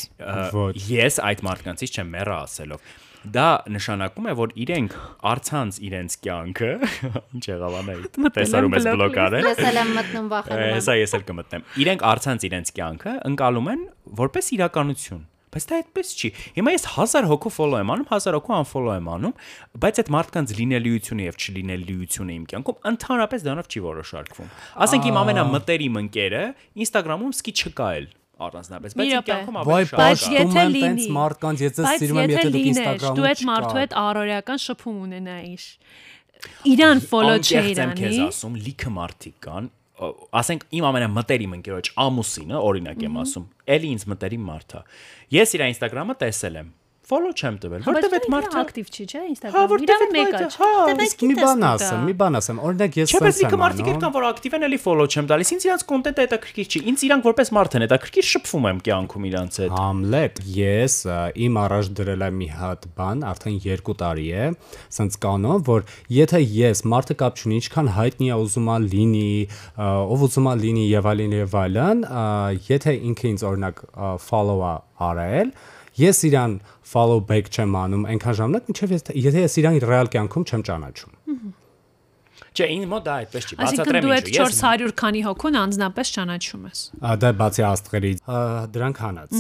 Ես 0.87 1.21
այդ 1.27 1.45
մարդկանցից 1.47 1.97
չեմ 1.97 2.17
մեռա 2.17 2.39
ասելով։ 2.47 2.89
Դա 3.27 3.47
նշանակում 3.75 4.27
է, 4.31 4.33
որ 4.39 4.53
իրենք 4.63 4.93
արցանց 5.27 5.79
իրենց 5.87 6.17
կյանքը, 6.23 6.69
ինչ 7.37 7.45
եղավ 7.49 7.77
անայդ։ 7.81 8.19
Մտել 8.23 8.37
Տեսարում 8.37 8.77
ես 8.77 8.87
բլոկ 8.87 9.19
արել։ 9.25 9.49
Ես 9.51 9.63
էլ 9.67 9.81
եմ 9.83 9.91
մտնում 9.97 10.29
վախենում։ 10.31 10.75
Հեսա 10.77 10.97
ես 11.01 11.17
էլ 11.17 11.25
կմտնեմ։ 11.31 11.65
Իրենք 11.83 12.05
արցանց 12.13 12.47
իրենց 12.47 12.73
կյանքը 12.77 13.17
ընկալում 13.33 13.73
են 13.73 13.83
որպես 14.23 14.53
իրականություն։ 14.57 15.25
Բայց 15.55 15.65
դա 15.71 15.77
այդպես 15.81 16.09
չի։ 16.21 16.29
Հիմա 16.57 16.73
ես 16.75 16.85
1000 16.97 17.27
հոգու 17.31 17.51
follow 17.55 17.79
եմ 17.81 17.91
անում, 17.95 18.07
1000 18.11 18.35
հոգու 18.37 18.55
unfollow 18.57 18.95
եմ 18.99 19.07
անում, 19.15 19.35
բայց 19.85 20.01
այդ 20.03 20.09
մարդկանց 20.17 20.53
լինելիությունը 20.59 21.23
եւ 21.27 21.37
չլինելիությունը 21.47 22.33
իմ 22.37 22.45
կյանքում 22.51 22.79
ընդհանրապես 22.91 23.45
դրանով 23.47 23.71
չի 23.77 23.81
որոշարկվում։ 23.87 24.51
Ասենք 24.87 25.07
իմ 25.11 25.17
ամենամտերիմ 25.23 25.99
ընկերը 26.03 26.43
Instagram-ում 26.87 27.33
սկի 27.41 27.53
չկա 27.63 27.89
էլ 28.01 28.07
առանձնապես, 28.37 28.91
բայց 29.01 29.07
իմ 29.17 29.23
կյանքում 29.27 29.57
ավելի 29.63 29.87
Բայց 29.97 30.19
շատ 30.21 30.27
կա։ 30.27 30.35
եթե 30.37 30.65
լինի- 30.67 30.83
լինի 30.83 31.07
մարդկանց, 31.17 31.63
ես 31.67 31.73
Բայց 31.87 32.03
սիրում 32.03 32.19
եմ, 32.21 32.31
եթե 32.37 32.51
դուք 32.57 32.67
Instagram-ում 32.77 33.17
դու 33.17 33.29
այդ 33.31 33.41
մարդու 33.49 33.79
հետ 33.81 33.93
առօրեական 34.03 34.59
շփում 34.67 34.99
ունենայիր։ 35.07 35.65
Իրան 36.77 36.99
follow 37.11 37.37
չէ 37.41 37.57
Անկեղծ 37.57 37.81
եմ 37.87 37.93
քեզ 37.97 38.13
իրանի։ 38.17 38.27
ասում, 38.29 38.55
լիքը 38.67 38.91
մարդիկ 38.97 39.37
կան, 39.47 39.71
ասենք 39.97 40.67
իմ 40.77 40.87
ամենամտերիմ 40.91 41.55
ընկերոջ 41.57 41.91
ամուսինը, 42.05 42.57
օրինակ 42.69 43.05
եմ 43.07 43.21
ասում, 43.23 43.47
էլի 43.77 43.93
ինձ 43.97 44.05
մտերիմ 44.13 44.43
մարդ 44.51 44.75
է։ 44.77 44.83
Ես 45.37 45.55
իր 45.57 45.65
Instagram-ը 45.67 46.17
տեսել 46.21 46.59
եմ 46.61 46.69
follow 47.07 47.31
չեմ 47.31 47.57
տվել, 47.63 47.83
որտեվ 47.87 48.15
այդ 48.17 48.25
մարդը 48.35 48.59
ակտիվ 48.61 48.89
չի, 48.91 49.05
չէ, 49.07 49.21
Հա, 49.21 49.27
Instagram-ում։ 49.31 49.71
որտեվ 49.73 49.87
Իրան 49.87 50.13
մեկը 50.17 50.39
չէ։ 50.41 50.49
հա, 50.57 50.71
Իսկ 51.07 51.23
մի 51.27 51.37
բան 51.39 51.65
ասեմ, 51.67 52.01
մի 52.07 52.15
բան 52.21 52.39
ասեմ, 52.41 52.59
օրինակ 52.67 52.97
ես 52.99 53.13
Չէ, 53.13 53.21
բայց 53.23 53.37
սենց 53.37 53.43
լիքը 53.47 53.57
եմ 53.57 53.63
մարդիկ 53.63 53.87
անում։ 53.87 54.01
կան, 54.03 54.15
որ 54.17 54.27
ակտիվ 54.27 54.57
են, 54.57 54.67
էլի 54.67 54.79
follow 54.83 55.07
չեմ 55.07 55.29
տալիս։ 55.31 55.53
Ինձ 55.57 55.67
իրանց 55.67 55.85
կոնտենտը 55.87 56.25
հետաքրքիր 56.27 56.67
չի։ 56.67 56.83
Ինձ 56.91 57.05
իրանք 57.07 57.27
որպես 57.27 57.53
մարդ 57.57 57.77
են 57.77 57.85
հետաքրքիր 57.87 58.27
շփվում 58.27 58.67
եմ 58.67 58.81
կյանքում 58.87 59.27
իրանց 59.31 59.59
հետ։ 59.63 59.77
Համլետ, 59.77 60.41
ես 60.57 60.97
իմ 61.47 61.61
առաջ 61.63 61.91
դրել 61.97 62.27
եմ 62.27 62.37
մի 62.43 62.49
հատ 62.57 62.89
բան, 62.97 63.25
արդեն 63.31 63.57
2 63.67 63.97
տարի 64.03 64.27
է, 64.27 64.49
սենց 64.97 65.19
կանոն, 65.27 65.65
որ 65.67 65.87
եթե 66.17 66.41
ես 66.57 66.83
մարդը 66.91 67.17
կապ 67.23 67.41
չունի, 67.43 67.61
ինչքան 67.63 67.93
հայտնի 67.97 68.31
է 68.35 68.39
ուզում 68.47 68.67
ա 68.67 68.77
լինի, 68.87 69.31
ով 69.87 70.27
ուզում 70.27 70.51
ա 70.51 70.55
լինի 70.67 70.85
եւ 70.91 71.09
այլն 71.13 71.37
եւ 71.37 71.57
այլն, 71.63 72.05
եթե 72.67 72.97
ինքը 73.11 73.31
ինձ 73.37 73.47
օրինակ 73.51 73.83
follow-ա 74.27 74.75
արել, 75.07 75.53
ես 76.01 76.23
իրան 76.31 76.59
follow 76.87 77.21
back 77.31 77.53
չեմ 77.53 77.77
անում 77.83 78.09
այնքան 78.15 78.37
ժամանակ, 78.41 78.73
ինչեւ 78.73 78.97
եթե 79.27 79.47
ես 79.47 79.55
իրան 79.63 79.79
ռեալ 79.91 80.11
կյանքում 80.17 80.45
չեմ 80.51 80.67
ճանաչում։ 80.71 81.15
Չէ, 82.57 82.67
ինձ 82.73 82.87
մոտ 82.89 83.05
դա 83.05 83.15
այդպես 83.21 83.47
չի։ 83.47 83.57
Այսինքն 83.57 83.77
Բացատրեմ 83.77 84.05
դու 84.07 84.13
այդ 84.17 84.29
ինչու։ 84.31 84.45
Ես 84.47 84.61
400 84.61 84.93
քանի 85.01 85.21
հոգուն 85.27 85.57
անձնապես 85.61 86.13
ճանաչում 86.17 86.63
ես։ 86.69 86.81
Ա, 86.97 87.11
Դա 87.21 87.31
բացի 87.41 87.65
աստղերի, 87.69 88.13
դրանք 88.77 89.01
հանած։ 89.05 89.35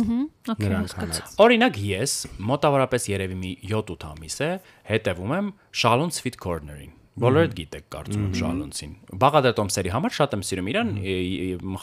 Նրանք 0.60 0.96
հանած։ 1.00 1.32
Օրինակ 1.46 1.78
ես 1.86 2.16
մոտավորապես 2.52 3.08
երևի 3.12 3.38
մի 3.40 3.52
7-8 3.72 4.06
ամիս 4.12 4.36
է 4.44 4.50
հետևում 4.92 5.34
եմ 5.36 5.50
Shalon 5.80 6.12
Sweet 6.12 6.36
Corner-ին։ 6.44 6.92
Բոլորդ 7.16 7.52
գիտեք 7.56 7.84
կարծում 7.94 8.24
եմ 8.26 8.32
Շալոնցին։ 8.36 8.90
Բաղադար 9.22 9.54
Տոմսերի 9.56 9.92
համար 9.94 10.14
շատ 10.16 10.34
եմ 10.36 10.42
սիրում 10.46 10.66
իրան, 10.72 10.90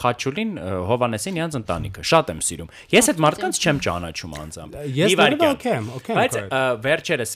Խաչուլին, 0.02 0.52
Հովանեսին 0.90 1.40
իրանց 1.40 1.56
ընտանիքը, 1.58 2.04
շատ 2.10 2.30
եմ 2.34 2.42
սիրում։ 2.48 2.70
Ես 2.94 3.10
այդ 3.10 3.22
մարդկանց 3.24 3.60
չեմ 3.64 3.80
ճանաչում 3.88 4.36
անձամբ։ 4.44 4.78
եմ 5.74 5.90
Բայց 6.14 6.38
վերջերս 6.86 7.34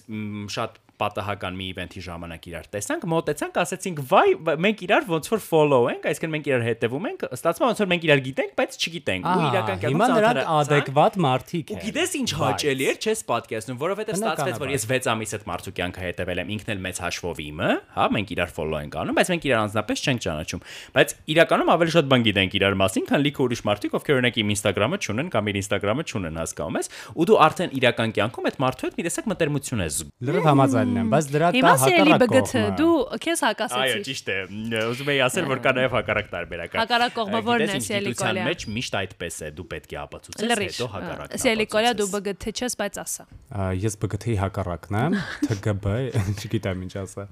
շատ 0.54 0.78
պատահական 0.98 1.58
մի 1.58 1.66
իվենթի 1.72 2.02
ժամանակ 2.08 2.48
իրար 2.48 2.66
տեսանք, 2.74 3.06
մոտեցանք, 3.12 3.58
ասացինք, 3.62 4.02
վայ, 4.08 4.26
մենք 4.66 4.82
իրար 4.88 5.06
ոնց 5.08 5.30
որ 5.32 5.42
follow 5.44 5.80
ենք, 5.92 6.08
այսինքն 6.10 6.32
մենք 6.34 6.48
իրար 6.48 6.64
հետևում 6.68 7.08
ենք, 7.08 7.24
ստացվում 7.38 7.68
ոնց 7.68 7.82
որ 7.82 7.90
մենք 7.92 8.06
իրար 8.08 8.22
գիտենք, 8.28 8.52
բայց 8.58 8.78
չգիտենք։ 8.78 9.28
Ու 9.28 9.44
իրական 9.48 9.78
կյանքում 9.78 9.98
հիմա 9.98 10.08
նրանք 10.18 10.40
adekvat 10.58 11.18
մարդիկ 11.28 11.72
Ու 11.72 11.78
են։ 11.78 11.84
գիտես 11.88 12.16
ինչ 12.18 12.30
հաճելի 12.38 12.88
էր, 12.88 12.98
չես 12.98 13.22
պատկերացնում, 13.28 13.78
որովհետև 13.78 14.18
ստացվեց, 14.18 14.58
որ 14.58 14.72
ես 14.74 14.86
6 14.88 15.10
ամիս 15.12 15.34
այդ 15.38 15.46
մարդու 15.48 15.74
կյանքը 15.78 16.04
հետևել 16.08 16.42
եմ, 16.42 16.52
ինքն 16.58 16.72
էլ 16.74 16.82
մեծ 16.88 17.00
հաշվով 17.04 17.42
իմը, 17.48 17.70
հա, 17.98 18.06
մենք 18.18 18.32
իրար 18.38 18.52
follow 18.58 18.78
ենք 18.82 18.98
անում, 18.98 19.18
բայց 19.18 19.32
մենք 19.32 19.48
իրար 19.48 19.60
անձնապես 19.68 20.04
չենք 20.08 20.22
ճանաչում։ 20.28 20.62
Բայց 20.98 21.14
իրականում 21.38 21.72
ավելի 21.78 21.94
շատ 21.94 22.08
բան 22.08 22.26
գիտենք 22.28 22.56
իրար 22.58 22.78
մասին, 22.82 23.06
քան 23.08 23.24
լիքը 23.28 23.44
ուրիշ 23.48 23.62
մարդիկ, 23.68 23.96
ովքեր 23.98 24.18
օրինակ 24.18 24.38
իմ 24.42 24.52
Instagram-ը 24.58 24.98
չունեն 24.98 25.28
կամ 25.34 25.50
իր 25.52 25.58
Instagram-ը 25.62 26.04
չունեն, 26.08 26.38
հասկանում 26.42 26.78
ես, 26.78 26.90
ու 27.18 27.28
դու 27.28 27.38
արդեն 27.48 27.74
իրական 27.78 28.14
կյանքում 28.18 28.48
այդ 28.48 28.58
մարդու 28.64 28.88
հետ 28.88 28.98
մի 28.98 29.06
տեսակ 29.08 29.28
մտերմություն 29.32 29.84
ես 29.84 29.98
զգում։ 29.98 30.12
Լրիվ 30.28 30.48
համաձայնն 30.88 30.98
եմ, 30.98 31.08
բայց 31.12 31.26
դրա 31.32 31.48
սիրելի 31.52 32.12
հակառակ 32.12 32.22
բգթ, 32.22 32.50
կողմը։ 32.52 32.70
դու 32.78 32.94
քեզ 33.24 33.40
Այո, 33.42 33.48
հակասեցի։ 33.48 34.02
ճիշտ 34.08 34.28
է։ 34.28 34.36
Ուզում 34.88 35.10
եի 35.12 35.20
ասել, 35.28 35.46
որ 35.48 35.60
կա 35.64 35.72
նաև 35.78 35.94
հակառակ 35.98 36.28
տարբերական։ 36.32 36.80
Հակառակ 36.82 37.12
կողմը 37.18 37.40
ո՞րն 37.48 37.58
է, 37.58 37.68
Գիտես, 37.68 37.76
ինչ 37.78 37.84
Սիելի 37.88 38.12
գիտության 38.12 38.28
Կոլյա։ 38.28 38.46
մեջ 38.48 38.64
միշտ 38.78 38.96
այդպես 38.98 39.38
է, 39.38 39.50
դու 39.58 39.66
պետք 39.72 39.92
է 39.92 39.98
ապացուցես, 40.02 40.54
հետո 40.58 40.88
հակառակն։ 40.94 41.42
Սիրելի 41.44 41.66
Կոլյա, 41.74 41.92
դու 41.98 42.08
բգթ 42.14 42.48
չես, 42.58 42.78
բայց 42.78 43.00
ասա։ 43.04 43.26
Ես 43.78 43.98
բգթի 44.02 44.34
հակառակն 44.38 44.98
եմ, 44.98 45.18
ԹԳԲ, 45.48 45.94
չգիտեմ 46.38 46.82
ինչ 46.88 46.94
ասա։ 47.04 47.28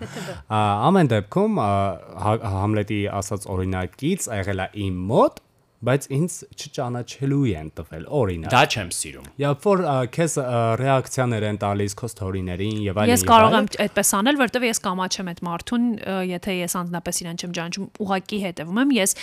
Ամեն 0.56 1.10
դեպքում 1.16 1.60
Հա- 2.26 2.40
Համլետի 2.56 3.00
ասած 3.20 3.48
օրինակից 3.56 4.28
ա 4.32 4.40
եղել 4.42 4.64
է 4.66 4.68
իմ 4.86 5.02
մոտ, 5.10 5.42
բայց 5.86 6.06
ինձ 6.16 6.36
չճանաչելու 6.56 7.42
են 7.60 7.68
տվել 7.78 8.04
օրինակ։ 8.20 8.52
Դա 8.52 8.62
չեմ 8.66 8.90
սիրում։ 8.96 9.26
Երբ 9.42 9.66
որ 9.66 9.82
քեզ 10.16 10.34
ռեակցիաներ 10.82 11.46
են 11.46 11.58
տալիս 11.62 11.96
քո 12.00 12.10
սթորիներին 12.12 12.78
եւ 12.86 13.00
այլն։ 13.02 13.12
Ես 13.12 13.24
կարող 13.30 13.56
եմ 13.56 13.68
այդպես 13.86 14.12
անել, 14.16 14.40
որովհետև 14.40 14.66
ես 14.66 14.80
կամաչեմ 14.86 15.30
այդ 15.32 15.42
մարդուն, 15.46 15.86
եթե 16.32 16.56
ես 16.56 16.76
անձնապես 16.80 17.20
իրեն 17.26 17.40
չեմ 17.40 17.54
ճանաչում, 17.56 17.86
ուղակի 18.06 18.38
հետևում 18.46 18.80
եմ, 18.82 18.94
ես 18.96 19.16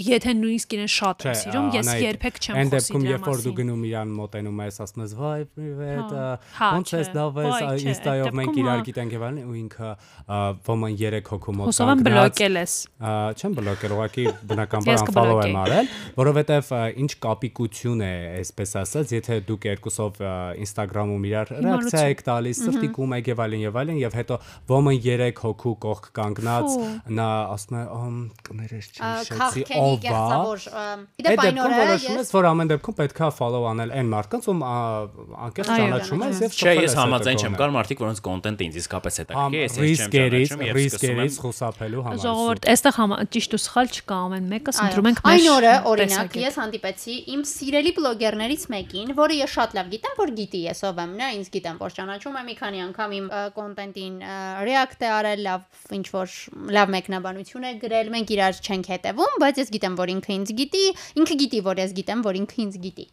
եթե 0.00 0.34
նույնիսկ 0.40 0.74
իրեն 0.76 0.90
շատ 0.90 1.24
եմ 1.30 1.38
սիրում, 1.40 1.68
ես 1.76 1.90
երբեք 2.00 2.40
չեմ 2.40 2.60
Այն 2.60 2.70
խոսի 2.70 2.80
դեպքում, 2.80 3.04
դրա 3.04 3.14
երբ 3.14 3.26
որ 3.30 3.40
դու 3.40 3.50
մասին։ 3.50 3.58
գնում 3.60 3.82
իրան 3.90 4.12
մոտենում 4.20 4.60
ես, 4.60 4.78
ասում 4.84 5.02
ես՝ 5.04 5.12
«Վայ, 5.20 5.40
պրիվետ, 5.50 6.14
Հա, 6.60 6.68
ոնց 6.76 6.92
ես, 6.96 7.10
դավես, 7.16 7.54
ինստայով 7.90 8.30
մենք 8.40 8.50
դեպքում, 8.50 8.60
իրար 8.60 8.80
հա։ 8.80 8.86
գիտենք 8.90 9.14
եւ 9.16 9.24
այլն» 9.30 9.50
ու 9.50 9.56
ինքը 9.60 9.90
ոման 10.70 10.96
3 11.00 11.30
հոգու 11.30 11.54
մոտ 11.60 11.70
Հուսով 11.70 11.90
եմ 11.90 12.00
կանգնած, 12.00 12.10
բլոկել 12.10 12.60
ես։ 12.60 12.74
չեմ 13.40 13.56
բլոկել, 13.60 13.94
ուղղակի 13.96 14.24
բնականաբար 14.50 15.04
unfollow 15.10 15.40
եմ 15.44 15.58
արել, 15.60 15.90
որովհետև 16.16 16.70
ինչ 17.00 17.10
կապիկություն 17.24 18.02
է, 18.04 18.12
այսպես 18.40 18.74
ասած, 18.80 19.12
եթե 19.16 19.38
դուք 19.48 19.66
երկուսով 19.70 20.20
Instagram-ում 20.64 21.26
իրար 21.30 21.52
ռեակցիա 21.60 22.04
եք 22.14 22.24
տալիս, 22.30 22.62
սրտիկում 22.66 23.14
եք 23.20 23.30
եւ 23.30 23.42
այլն 23.44 23.64
եւ 23.64 23.78
այլն 23.80 24.00
եւ 24.00 24.16
հետո 24.20 24.38
ոմն 24.70 24.98
3 25.06 25.40
հոգու 25.40 25.74
կողք 25.84 26.08
կանգնած, 26.20 26.76
նա 27.20 27.28
ասում 27.54 27.78
է, 27.80 27.84
«Ամ 28.00 28.16
կներես 28.46 28.88
չհիշեցի 28.90 29.38
Քաղքենի 29.40 29.80
ով 29.80 29.90
է»։ 29.90 30.04
գեղձավոր 30.04 30.58
Այդ 31.30 31.40
դեպքում 31.40 31.74
որոշում 31.80 32.20
ես 32.20 32.32
որ 32.34 32.48
ամեն 32.50 32.70
դեպքում 32.70 32.96
պետքա 33.00 33.30
follow 33.36 33.66
անել 33.70 33.94
այն 34.00 34.10
մարդկանց, 34.10 34.48
ում 34.50 34.64
անկեղծ 35.50 35.70
ճանաչում 35.70 36.24
ես 36.26 36.40
եւ 36.40 36.56
Չէ, 36.60 36.74
ես 36.80 36.96
համաձայն 37.00 37.40
չեմ, 37.40 37.56
կար 37.60 37.74
մարդիկ, 37.76 38.02
որոնց 38.04 38.22
կոնտենտը 38.26 38.66
ինձ 38.66 38.78
իսկապես 38.80 39.20
հետաքրքիր 39.20 39.60
է, 39.60 39.64
ես 39.64 39.70
ես 39.70 39.80
չեմ 39.80 39.86
ռիսկերից, 39.90 40.50
ճանաչում 40.50 40.66
եւ 40.70 40.80
սկսում 40.80 41.20
ռիսկերից 41.20 41.30
եմ 41.30 41.40
խուսափելու 41.44 42.04
համար։ 42.06 42.20
Ժողովուրդ, 42.24 42.68
այստեղ 42.70 42.96
համա 43.00 43.18
ճիշտ 43.30 43.56
ու 43.56 43.60
սխալ 43.60 43.90
չկա, 43.90 44.18
ամեն 44.30 44.50
Այո, 44.50 44.88
ընտրում 44.90 45.08
ենք 45.10 45.20
մեր 45.20 45.30
Այն 45.30 45.48
օրը 45.50 45.74
օրինակ 45.90 46.36
ես 46.40 46.58
հանդիպեցի 46.60 47.14
իմ 47.34 47.42
սիրելի 47.50 47.92
բլոգերներից 47.98 48.64
մեկին, 48.74 49.12
որը 49.20 49.38
ես 49.40 49.54
շատ 49.56 49.76
լավ 49.78 49.90
գիտեմ, 49.94 50.16
որ 50.20 50.32
գիտի 50.40 50.60
ես 50.66 50.82
ով 50.90 51.00
եմ, 51.04 51.14
նա 51.20 51.28
ինձ 51.36 51.50
գիտեմ, 51.56 51.80
որ 51.80 51.94
ճանաչում 51.98 52.38
եմ 52.40 52.48
մի 52.50 52.56
քանի 52.60 52.82
անգամ 52.86 53.14
իմ 53.20 53.28
կոնտենտին 53.58 54.18
ռեակտ 54.70 55.04
է 55.04 55.10
արել, 55.20 55.44
լավ 55.50 55.94
ինչ 56.00 56.06
որ 56.14 56.36
լավ 56.80 56.94
մեկնաբանություն 56.96 57.68
է 57.70 57.72
գրել, 57.84 58.12
մենք 58.16 58.34
իրար 58.36 58.60
չենք 58.60 58.90
հետևում, 58.94 59.38
բայց 59.44 59.62
ես 59.64 59.74
գիտեմ, 59.76 59.98
որ 60.00 60.14
ինքը 60.16 60.36
ինձ 60.40 60.54
գիտի, 60.60 60.84
ինքը 61.20 61.38
գիտի, 61.44 61.62
որ 61.70 61.84
ես 61.84 61.96
գիտեմ, 62.00 62.24
որ 62.30 62.40
ինքը 62.40 62.62
ինձ 62.66 62.80
գիտի։ 62.86 63.06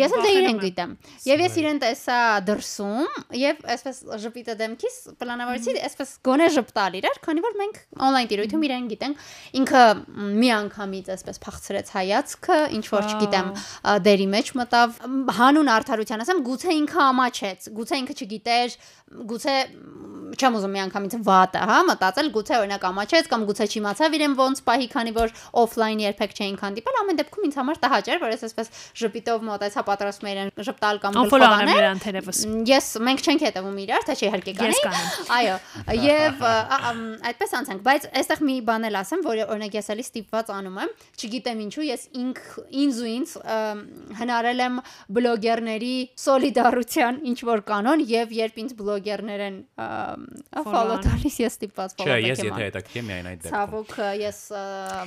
Ես 0.00 0.14
էլ 0.16 0.24
դե 0.24 0.32
իրեն 0.36 0.50
եմ։ 0.50 0.60
գիտեմ։ 0.64 0.92
Եվ 1.26 1.42
ես 1.44 1.56
իրեն 1.60 1.80
տեսա 1.84 2.18
դրսում 2.46 3.16
եւ 3.40 3.62
այսպես 3.74 4.00
ժպիտը 4.24 4.56
դեմքիս 4.60 4.96
պլանավորեցի 5.20 5.74
այսպես 5.90 6.12
գոնե 6.28 6.48
ժպտալ 6.56 6.98
իրար, 7.00 7.20
քանի 7.26 7.44
որ 7.46 7.58
մենք 7.60 7.80
on-line 8.08 8.30
տիրույթում 8.30 8.66
իրեն 8.70 8.88
գիտենք։ 8.90 9.24
Ինքը 9.60 9.84
մի 10.40 10.50
անգամից 10.60 11.10
այսպես 11.16 11.42
փախցրեց 11.46 11.92
հայացքը, 11.96 12.60
ինչ 12.78 12.84
որ 12.94 13.10
չգիտեմ, 13.10 13.50
դերի 14.10 14.28
մեջ 14.36 14.52
մտավ 14.60 15.00
հանուն 15.40 15.72
արդարության 15.80 16.24
ասեմ, 16.26 16.44
գուցե 16.50 16.76
ինքը 16.80 17.02
ամաչեց, 17.10 17.70
գուցե 17.80 18.00
ինքը 18.00 18.18
չգիտեր, 18.20 18.78
գուցե 19.30 19.56
չեմ 20.30 20.56
ուզում 20.58 20.74
մի 20.74 20.80
անգամից 20.84 21.14
վատը, 21.26 21.62
հա, 21.70 21.78
մտածել, 21.88 22.28
գուցե 22.34 22.54
օրինակ 22.60 22.84
ամաչեց 22.90 23.28
կամ 23.30 23.46
գուցե 23.48 23.66
չիմացավ 23.70 24.14
իրեն 24.18 24.36
ոնց 24.38 24.60
պահի, 24.68 24.86
քանի 24.94 25.12
որ 25.16 25.32
օֆլայն 25.62 26.02
երբեք 26.04 26.36
չէին 26.38 26.58
հանդիպել, 26.60 26.98
ամեն 27.00 27.18
դեպքում 27.20 27.46
ինձ 27.48 27.58
համար 27.60 27.80
տհաճ 27.82 28.10
էր, 28.14 28.20
որ 28.22 28.34
ես 28.34 28.44
այսպես 28.46 28.70
ժպիտով 29.00 29.39
մոտեցա 29.48 29.82
պատրաստում 29.90 30.28
էր 30.30 30.38
իրեն 30.40 30.50
ժպտալ 30.68 31.00
կամ 31.00 31.18
Unfollow 31.20 31.40
գլխով 31.40 31.56
անեմ 31.60 31.70
անել։ 31.70 31.80
իրան 31.80 32.00
թերևս։ 32.04 32.38
Մ, 32.50 32.60
Ես 32.70 32.86
մենք 33.06 33.20
չենք 33.30 33.44
հետևում 33.46 33.78
իրար, 33.84 34.04
թե 34.10 34.14
չէ 34.20 34.26
իհարկե 34.30 34.54
Ես 34.60 34.80
կանեմ։ 34.84 35.08
Այո, 35.40 35.56
եւ 36.00 36.44
այդպես 37.30 37.54
անցանք, 37.60 37.80
բայց 37.90 38.06
այստեղ 38.20 38.42
մի 38.50 38.56
բան 38.70 38.86
էլ 38.90 38.98
ասեմ, 39.00 39.24
որ 39.26 39.42
օրինակ 39.50 39.76
ես 39.80 39.90
էլի 39.94 40.04
ստիպված 40.10 40.52
անում 40.60 40.78
եմ, 40.80 40.92
չգիտեմ 41.20 41.62
ինչու, 41.66 41.84
ես 41.90 42.02
ինք 42.20 42.40
ինձ 42.80 43.00
ու 43.00 43.10
ինձ 43.10 43.30
հնարել 44.20 44.62
եմ 44.66 44.78
բլոգերների 45.20 45.94
սոլիդարության 46.20 47.20
ինչ 47.30 47.38
որ 47.50 47.64
կանոն 47.70 48.04
եւ 48.10 48.34
երբ 48.40 48.60
ինձ 48.64 48.74
բլոգերներ 48.80 49.44
են 49.50 49.56
follow 50.70 50.98
տալիս, 51.04 51.36
ես 51.44 51.56
ստիպված 51.60 51.94
Չէ, 51.94 52.04
follow 52.04 52.20
ես 52.20 52.40
եմ 52.40 52.46
եթե 52.46 52.50
անում։ 52.50 52.62
հետաքրքիր 52.64 53.00
եմ 53.00 53.08
միայն 53.10 53.28
այդ 53.30 53.40
դեպքում։ 53.40 53.54
Ցավոք 53.56 53.92
ես 54.20 54.38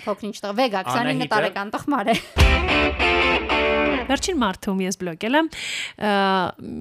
փոքրինչ 0.08 0.36
տղ 0.44 0.54
վեգա 0.64 0.84
29 0.84 1.04
Անահիտը- 1.04 1.32
տարեկան 1.34 1.74
տղմար 1.78 2.14
է։ 2.14 2.16
Վերջին 4.24 4.38
մարդում 4.40 4.82
ես 4.84 4.98
բլոկել 5.02 5.36
եմ 5.36 5.48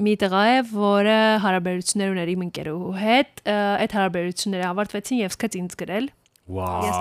մի 0.06 0.12
տղա 0.22 0.42
է, 0.46 0.58
որը 0.70 1.14
հարաբերություններ 1.42 2.12
ուներ 2.12 2.30
իմ 2.32 2.44
ընկերուհու 2.46 2.92
հետ, 3.02 3.42
այդ 3.82 3.96
հարաբերությունները 3.98 4.68
ավարտվեցին 4.68 5.18
եւ 5.22 5.34
սկաց 5.34 5.56
ինձ 5.58 5.74
գրել։ 5.82 6.06
Վաու։ 6.52 6.92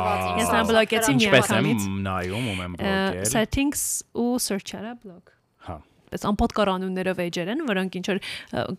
Ես 0.42 0.50
նա 0.56 0.64
բլոկեցի 0.72 1.14
մի 1.20 1.28
Ինչպես 1.28 1.54
եմ 1.54 1.70
նայում 2.08 2.50
ում 2.52 2.64
եմ 2.66 2.74
Ը, 2.74 2.82
բլոկել։ 2.82 3.30
Settings 3.30 3.86
ու 4.18 4.34
search-արա 4.42 4.98
բլոկ։ 5.06 5.32
Հա։ 5.70 5.78
Պես 6.10 6.28
անպոտ 6.32 6.58
կանոններով 6.58 7.22
էջեր 7.26 7.54
են, 7.54 7.66
որոնք 7.70 7.98
ինչ 8.02 8.06
որ 8.10 8.22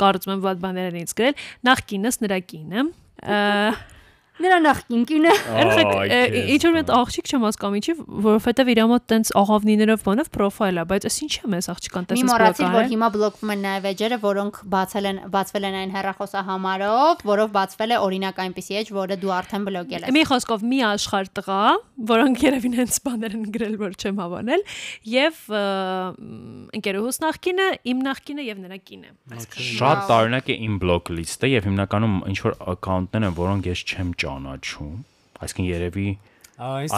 կարծում 0.02 0.34
եմ 0.34 0.44
վատ 0.46 0.62
բաներ 0.66 0.90
են 0.90 1.00
ինձ 1.02 1.14
գրել։ 1.22 1.42
Նախ 1.70 1.86
կինս 1.92 2.22
նրա 2.26 2.38
կինը։ 2.50 2.86
Նրա 4.40 4.58
նախկին 4.64 5.02
կինը։ 5.10 5.32
Երեք 5.60 5.88
Այ, 5.92 6.38
ինչ 6.54 6.62
որ 6.64 6.76
հատ 6.78 6.90
աղջիկ 6.96 7.26
չեմ 7.28 7.42
հասկանում 7.44 7.74
ինչի, 7.78 7.94
որովհետեւ 8.24 8.70
իր 8.72 8.78
մոտ 8.92 9.04
տենց 9.12 9.30
աղավնիներով 9.36 10.04
բանով 10.06 10.30
պրոֆայլ 10.32 10.80
է, 10.80 10.84
բայց 10.88 11.06
այս 11.10 11.18
ինչ 11.26 11.32
է 11.32 11.50
մեզ 11.52 11.68
աղջկան 11.72 12.06
Մի 12.06 12.08
տեսած 12.12 12.30
մոռացիր, 12.32 12.70
որ 12.72 12.88
հիմա 12.92 13.08
բլոկվում 13.12 13.52
են 13.52 13.62
նաև 13.66 13.88
էջերը, 13.92 14.18
որոնք 14.22 14.60
բացել 14.72 15.08
են 15.12 15.20
բացվել 15.36 15.66
են 15.68 15.76
այն 15.82 15.92
հեռախոսահամարով, 15.92 17.24
որով 17.28 17.52
բացվել 17.52 17.92
է 17.92 18.00
օրինակ 18.02 18.40
այնպեսի 18.42 18.78
էջ, 18.80 18.92
որը 18.96 19.18
դու 19.20 19.32
արդեն 19.36 19.66
բլոկել 19.68 20.06
ես։ 20.08 20.16
Մի 20.16 20.24
խոսքով 20.32 20.64
մի 20.72 20.80
աշխարհ 20.88 21.30
տղա, 21.36 21.60
որոնք 22.12 22.42
երևին 22.48 22.76
հենց 22.80 22.98
բաներ 23.04 23.36
են 23.36 23.44
գրել, 23.52 23.76
որ 23.82 23.96
չեմ 24.00 24.22
հավանել, 24.22 24.64
եւ 25.12 25.42
ընկերուհուս 26.72 27.20
նախկինը, 27.22 27.68
իմ 27.92 28.02
նախկինը 28.08 28.46
եւ 28.48 28.62
նրա 28.62 28.78
կինը։ 28.88 29.12
Շատ 29.52 30.04
տարօրինակ 30.08 30.50
է 30.52 30.56
իմ 30.66 30.74
բլոկ 30.82 31.12
լիստը 31.12 31.52
եւ 31.52 31.68
հիմնականում 31.68 32.16
ինչ 32.32 32.38
որ 32.42 32.56
account-ներ 32.72 33.26
են, 33.28 33.36
որոնք 33.42 33.68
ես 33.72 33.84
չեմ 33.92 34.12
ճանաչում։ 34.22 34.94
Այսինքն 35.42 35.68
երևի 35.68 36.08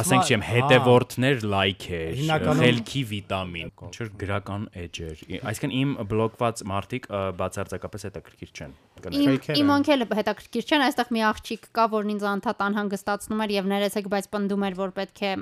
ասենք 0.01 0.31
չեմ 0.31 0.45
հետևորդներ 0.49 1.45
լայքեր, 1.55 2.23
խելքի 2.61 3.03
վիտամին, 3.13 3.71
ինչ 3.89 3.95
որ 4.01 4.11
գրական 4.23 4.67
էջեր։ 4.85 5.25
Այսինքն 5.41 5.75
իմ 5.81 5.95
բլոկված 6.11 6.65
մարդիկ 6.73 7.09
բացարձակապես 7.41 8.07
հետաքրքիր 8.09 8.55
չեն։ 8.55 8.77
Իմ 9.05 9.71
օնքելը 9.75 10.07
հետաքրքիր 10.17 10.69
չեն, 10.71 10.85
այստեղ 10.87 11.09
մի 11.15 11.25
աղջիկ 11.29 11.67
կա, 11.77 11.85
որն 11.95 12.13
ինձ 12.15 12.27
անդադ 12.31 12.63
անհանգստացնում 12.69 13.43
էր 13.45 13.55
եւ 13.55 13.67
ներեցեք, 13.75 14.07
բայց 14.15 14.29
պնդում 14.35 14.65
էր, 14.69 14.77
որ 14.81 14.95
պետք 15.01 15.25
է 15.25 15.33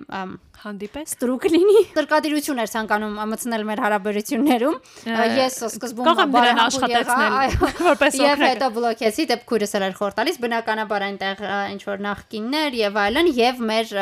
Հանդիպես։ 0.62 1.12
ստրուկ 1.16 1.44
լինի։ 1.50 1.80
Տրկադիրություն 1.96 2.61
էր 2.62 2.68
ցանկանում 2.70 3.14
մտցնել 3.32 3.62
մեր 3.66 3.80
հարաբերություններում։ 3.82 4.76
Ես 5.42 5.56
սկզբում 5.68 6.06
կարող 6.06 6.22
եմ 6.22 6.37
նրան 6.37 6.61
աշխատեցնել, 6.62 7.56
որպես 7.90 8.18
Եվ 8.20 8.26
օգնակ։ 8.28 8.52
հետո 8.52 8.68
բլոկեցի, 8.76 9.26
դեպ 9.32 9.42
քույրս 9.50 9.74
էլ 9.78 9.87
էր 9.88 9.96
խորտալիս, 9.98 10.38
բնականաբար 10.44 11.06
այնտեղ 11.08 11.42
ինչ 11.72 11.82
որ 11.88 12.04
նախկիններ 12.06 12.78
եւ 12.78 13.00
այլն 13.02 13.32
եւ 13.42 13.64
մեր 13.72 13.96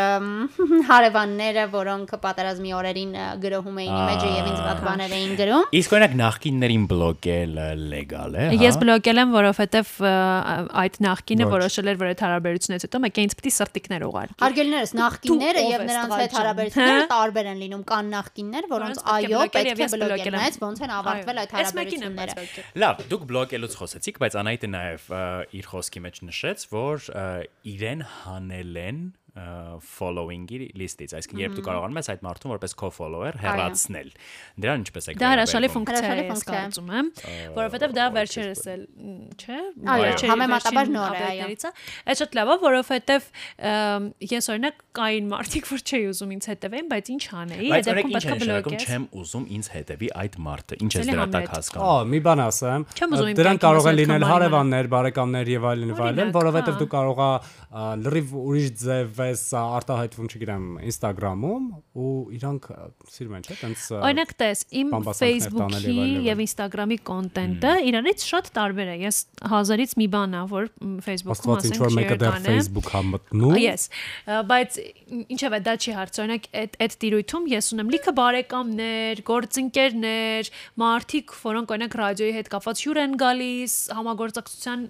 հարևանները, 0.90 1.64
որոնք 1.75 2.14
պատերազմի 2.25 2.75
օրերին 2.81 3.12
գրոհում 3.44 3.81
էին 3.81 3.94
իմեջը 4.01 4.31
եւ 4.35 4.51
ինձ 4.51 4.61
վատ 4.66 4.83
բաներ 4.87 5.14
էին 5.20 5.35
գրում։ 5.40 5.64
Իսկ 5.81 5.96
օրինակ 5.96 6.16
նախկիններին 6.20 6.85
բլոկելը 6.90 7.68
լեգալ 7.81 8.38
է, 8.40 8.46
հա։ 8.51 8.61
Ես 8.61 8.81
բլոկել 8.81 9.23
եմ, 9.25 9.35
որովհետեւ 9.40 9.92
այդ 10.81 11.01
նախկինը 11.07 11.51
որոշել 11.51 11.90
էր, 11.90 12.01
որ 12.01 12.11
այդ 12.11 12.25
հարաբերությունից 12.27 12.87
հետո 12.87 13.03
մեկ 13.07 13.20
ինձ 13.25 13.37
պիտի 13.40 13.55
սրտիկներ 13.61 14.07
ուղարկի։ 14.11 14.38
Հարգելիներս 14.40 14.94
նախկինները 15.01 15.64
եւ 15.70 15.87
նրանց 15.90 16.16
հետ 16.20 16.37
հարաբերությունները 16.40 17.01
հա? 17.01 17.09
տարբեր 17.11 17.51
են 17.51 17.61
լինում։ 17.61 17.85
Կան 17.90 18.11
նախկիններ, 18.14 18.68
որոնց 18.70 19.03
այո, 19.11 19.31
բլոկել 19.31 19.70
պետք 19.70 19.81
է 19.81 19.88
բլոկել 19.90 20.11
բլոկել, 20.11 20.37
նայած 20.37 20.59
ոնց 20.61 20.83
են 20.85 20.92
ավարտվել 20.96 21.40
այդ 21.40 21.55
հարաբերությունները։ 21.57 22.64
Լավ, 22.83 23.03
դուք 23.11 23.25
բլոկելուց 23.31 23.77
խոսեցիք, 23.81 24.20
բայց 24.25 24.37
Անահիտը 24.40 24.70
նաև 24.75 25.07
ը, 25.11 25.23
իր 25.61 25.68
խոսքի 25.70 26.03
մեջ 26.07 26.20
նշեց, 26.31 26.66
որ 26.75 27.09
իրեն 27.70 28.05
հանել 28.11 28.81
են 28.85 29.01
following-ի 29.30 30.58
լիստից, 30.80 31.12
այսինքն 31.20 31.40
երբ 31.40 31.54
դու 31.58 31.64
կարողանում 31.66 31.98
ես 32.00 32.08
այդ 32.10 32.22
մարդուն 32.26 32.52
որպես 32.54 32.74
co-follower 32.80 33.36
հեռացնել։ 33.40 34.08
Դրան 34.64 34.82
ինչպես 34.84 35.08
է 35.10 35.14
Դա 35.20 35.30
հրաշալի 35.30 35.70
ֆունկցիա 35.74 36.10
է, 36.10 36.24
ես 36.30 36.42
կարծում 36.50 36.90
եմ, 37.00 37.10
որովհետև 37.54 37.94
դա 37.94 38.06
վերջերս 38.16 38.62
էլ, 38.74 38.82
չէ՞, 39.40 39.60
Այո, 39.94 40.10
համեմատաբար 40.30 40.90
նոր 40.90 41.14
է, 41.14 41.22
այո։ 41.30 41.72
Այդ 42.10 42.20
շատ 42.20 42.36
լավ 42.40 42.50
է, 42.50 42.56
որովհետև 42.64 43.30
ես 44.30 44.50
օրինակ 44.50 44.82
կային 45.00 45.30
մարդիկ, 45.30 45.70
որ 45.70 45.84
չէի 45.86 46.04
ուզում 46.10 46.34
ինձ 46.34 46.48
հետևեին, 46.50 46.88
բայց 46.90 47.10
ինչ 47.14 47.24
անեի, 47.40 47.70
այդ 47.70 47.88
դեպքում 47.90 48.14
պետք 48.16 48.30
է 48.30 48.38
բլոկես։ 48.40 48.86
չեմ 48.90 49.04
ուզում 49.20 49.44
ինձ 49.60 49.70
հետևի 49.70 50.08
այդ 50.20 50.38
մարդը։ 50.50 50.78
Ինչ 50.80 50.92
ես 51.00 51.10
դրա 51.10 51.26
տակ 51.30 51.48
հասկանում։ 51.54 51.86
Ո, 51.86 52.10
մի 52.10 52.20
բան 52.26 52.42
ասեմ։ 52.50 52.86
Դրանք 53.40 53.62
կարող 53.64 53.88
են 53.90 53.96
լինել 54.00 54.26
հարևաններ, 54.30 54.90
բարեկամներ 54.90 55.50
եւ 55.50 55.68
այլն 55.70 55.94
այլն, 56.10 56.34
հա։ 56.40 56.74
դու 56.80 56.90
կարող 56.90 57.20
ա 57.20 57.30
լրիվ 58.00 58.34
ուրիշ 58.40 58.70
ձև 58.80 59.19
ես 59.28 59.42
ա, 59.52 59.62
արտահայտվում, 59.80 60.28
չգիտեմ, 60.30 60.64
Instagram-ում 60.90 61.66
ու 62.00 62.12
իրանք 62.38 62.68
սիրում 63.14 63.37
են, 63.38 63.44
չէ՞, 63.46 63.56
տենց 63.61 63.87
Օրինակ 64.00 64.35
տես, 64.40 64.64
իմ 64.80 64.94
Facebook-ի 65.20 65.96
եւ 66.26 66.42
Instagram-ի 66.46 66.98
կոնտենտը 67.11 67.72
իրարից 67.90 68.26
շատ 68.30 68.50
տարբեր 68.56 68.90
է։ 68.90 68.96
Ես 69.04 69.20
հազարից 69.52 69.94
մի 70.00 70.06
բան 70.14 70.37
ա, 70.40 70.42
որ 70.50 70.70
Facebook-ում 71.06 71.35
Աստված 71.37 71.68
ինչ 71.70 71.74
ասենք 71.74 71.85
որ 71.85 71.94
մեկը 72.00 72.18
դեռ 72.20 72.30
չեկանեմ։ 72.30 72.59
Facebook 72.61 72.90
հա 72.94 73.02
մտնում։ 73.11 73.56
Yes, 73.61 73.87
բայց 74.50 74.78
ինչեւ 75.37 75.56
է 75.56 75.61
դա 75.66 75.74
չի 75.80 75.94
հարց, 75.96 76.20
օրինակ 76.24 76.48
այդ 76.61 76.76
այդ 76.80 76.96
տիրույթում 77.04 77.48
ես 77.50 77.70
ունեմ 77.74 77.90
լիքը 77.94 78.12
բարեկամներ, 78.20 79.22
գործընկերներ, 79.30 80.50
մարդիկ, 80.80 81.35
որոնք 81.40 81.74
օրինակ 81.74 81.96
ռադիոյի 82.00 82.35
հետ 82.38 82.50
կապված 82.54 82.83
հյուր 82.85 83.00
են 83.00 83.16
գալիս, 83.20 83.74
համագործակցության 83.98 84.85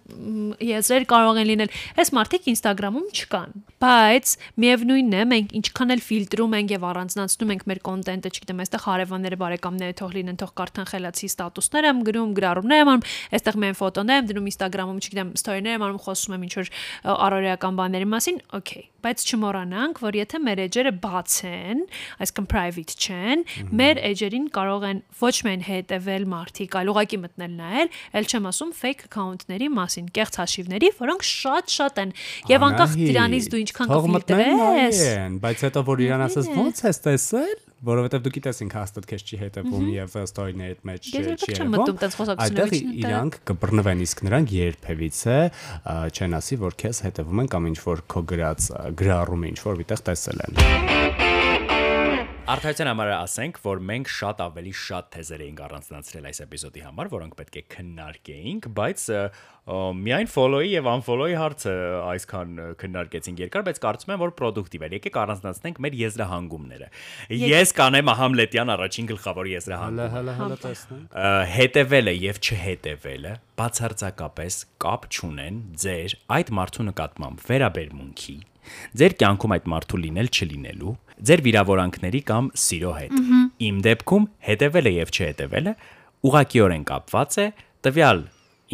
եզրեր 0.71 1.05
կարող 1.11 1.41
են 1.41 1.49
լինել։ 1.51 1.71
Այս 2.01 2.13
մարդիկ 2.21 2.49
Instagram-ում 2.55 3.09
չկան, 3.11 3.51
բայց 3.81 4.20
միևնույնն 4.61 5.17
է, 5.17 5.23
մենք 5.31 5.55
ինչքան 5.61 5.95
էլ 5.95 6.03
ֆիլտրում 6.07 6.57
ենք 6.61 6.75
եւ 6.75 6.87
առանձնացնում 6.91 7.53
ենք 7.55 7.65
մեր 7.71 7.81
կոնտենտը, 7.89 8.33
չգիտեմ, 8.35 8.63
այստեղ 8.65 8.85
հարևանները, 8.87 9.39
բարեկամները 9.41 9.97
թող 10.01 10.15
լինեն, 10.21 10.39
թող 10.41 10.53
կարդան 10.61 10.91
խելացի 10.91 11.31
ստատուսներ 11.31 11.89
եմ 11.91 12.03
գրում, 12.11 12.35
գրառումներ 12.41 12.81
եմ 12.81 12.93
անում, 12.95 13.05
այստեղ 13.41 13.61
մեն 13.65 13.79
ֆոտոներ 13.81 14.21
եմ 14.21 14.31
դնում 14.31 14.51
Instagram-ում, 14.51 15.01
չգիտեմ, 15.01 15.35
ստորիներ 15.41 15.77
եմ 15.81 15.87
անում, 15.91 16.03
խոսում 16.07 16.37
եմ 16.37 16.47
ինչ 16.51 16.55
որ 16.61 16.73
առօրեական 17.31 17.81
բաների 17.81 18.11
մասին, 18.11 18.41
okay, 18.61 18.85
բայց 19.05 19.25
չմոռանանք, 19.31 20.01
որ 20.05 20.19
եթե 20.21 20.41
մեր 20.45 20.63
էջերը 20.67 20.93
բաց 21.05 21.37
են, 21.51 21.83
այսինքն 22.21 22.49
private 22.51 22.97
չեն, 23.01 23.45
մեր 23.81 24.01
էջերին 24.11 24.47
կարող 24.57 24.87
են 24.91 25.03
ոչ 25.21 25.35
միայն 25.47 25.65
հետևել 25.71 26.27
մարդիկ, 26.35 26.77
այլ 26.81 26.93
ուղակի 26.95 27.21
մտնել 27.25 27.57
նայել, 27.61 27.93
ել 28.21 28.31
չեմ 28.31 28.51
ասում 28.51 28.75
fake 28.81 29.07
account-ների 29.09 29.71
մասին, 29.81 30.13
կեղծ 30.21 30.41
հաշիվների, 30.43 30.93
որոնք 31.01 31.27
շատ-շատ 31.31 32.01
են։ 32.05 32.15
Եվ 32.51 32.69
անկախ 32.71 32.97
դրանից 33.01 33.51
դու 33.51 33.63
ինչքան 33.65 33.93
կֆիլտրես, 33.97 35.03
բայց 35.45 35.67
հետո 35.71 35.85
որ 35.91 36.05
իրան 36.07 36.27
ասես 36.29 36.55
ո՞նց 36.61 36.85
ես 36.91 37.05
տեսել, 37.07 37.70
որովհետեւ 37.87 38.25
դու 38.27 38.33
գիտես 38.37 38.61
ինքը 38.67 38.81
հաստատ 38.81 39.09
քեզ 39.11 39.25
չի 39.25 39.39
հետևում 39.41 39.87
եւ 39.95 40.17
ստորիներիդ 40.21 40.83
մեջ 40.91 41.09
չի 41.11 41.23
խոսակցությունների 42.19 42.81
Այդտեղ 42.81 43.01
իրանք 43.01 43.39
կբռնվեն 43.51 44.05
իսկ 44.05 44.23
նրանք 44.29 44.55
երբևիցե 44.59 45.39
չեն 46.13 46.39
ասի 46.41 46.61
որ 46.67 46.79
քեզ 46.85 47.03
հետևում 47.09 47.45
են 47.45 47.51
կամ 47.57 47.73
ինչ 47.73 47.79
որ 47.89 48.05
քո 48.15 48.25
գրած 48.35 48.71
գրառումը 49.01 49.53
ինչ 49.55 49.61
որ 49.71 49.83
միտեղ 49.85 50.07
տեսել 50.11 50.47
են։ 50.47 51.30
Արդարության 52.51 52.89
համար 52.91 53.09
ասենք, 53.15 53.59
որ 53.63 53.81
մենք 53.87 54.09
շատ 54.11 54.41
ավելի 54.43 54.71
շատ 54.75 55.09
թեզեր 55.15 55.43
էինք 55.45 55.61
առանձնացրել 55.67 56.25
այս 56.31 56.41
էպիզոդի 56.45 56.81
համար, 56.83 57.11
որոնք 57.13 57.37
պետք 57.39 57.59
է 57.61 57.63
քննարկեինք, 57.75 58.67
բայց 58.75 59.05
միայն 60.01 60.31
follow-ի 60.33 60.73
եւ 60.73 60.89
unfollow-ի 60.91 61.37
հարցը 61.39 61.75
այսքան 62.11 62.59
քննարկեցինք 62.81 63.43
երկար, 63.45 63.65
բայց 63.69 63.81
կարծում 63.85 64.15
եմ, 64.17 64.21
որ 64.25 64.33
պրոդուկտիվ 64.41 64.87
էր։ 64.89 64.97
Եկեք 64.99 65.19
առանձնացնենք 65.21 65.79
մեր 65.87 65.99
եզրահանգումները։ 66.01 66.89
Ես 67.39 67.75
կանեմ 67.79 68.11
Համլետյան 68.19 68.75
առաջին 68.75 69.11
գլխավոր 69.15 69.51
եզրահանգումը։ 69.55 70.09
Հələ 70.11 70.35
հələ 70.35 70.35
հələ 70.41 70.59
տեսնենք։ 70.65 71.21
հետևելը 71.55 72.15
եւ 72.19 72.41
չհետևելը 72.51 73.35
բացարձակապես 73.61 74.59
կապ 74.81 75.07
չունեն 75.15 75.63
ձեր 75.85 76.19
այդ 76.41 76.53
մարդու 76.59 76.87
նկատմամբ 76.91 77.45
վերաբերմունքի, 77.51 78.37
ձեր 79.01 79.15
կյանքում 79.21 79.55
այդ 79.57 79.71
մարդու 79.71 80.01
լինել 80.01 80.31
չլինելու, 80.31 80.95
ձեր 81.29 81.43
վիրավորանքների 81.47 82.21
կամ 82.31 82.51
սիրո 82.65 82.93
հետ։ 83.01 83.17
Իմ 83.71 83.81
դեպքում 83.87 84.27
հետևելը 84.49 84.93
եւ 84.97 85.13
չհետևելը 85.17 85.75
ուղղակիորեն 86.31 86.85
կապված 86.91 87.39
է 87.41 87.47
տվյալ 87.87 88.21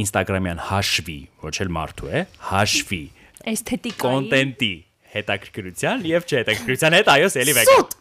Instagram-յան 0.07 0.61
հաշվի, 0.71 1.19
ոչ 1.47 1.55
էլ 1.65 1.71
մարդու 1.77 2.11
է, 2.13 2.25
հաշվի 2.51 3.03
էսթետիկայի 3.47 4.03
կոնտենտի 4.03 4.73
հետաքրքրության 5.17 6.03
եւ 6.11 6.27
չհետաքրքրության 6.27 6.97
հետ 6.97 7.11
այո, 7.17 7.31
էլի 7.43 7.55
վեգա։ 7.57 7.77
Սուտ։ 7.77 7.97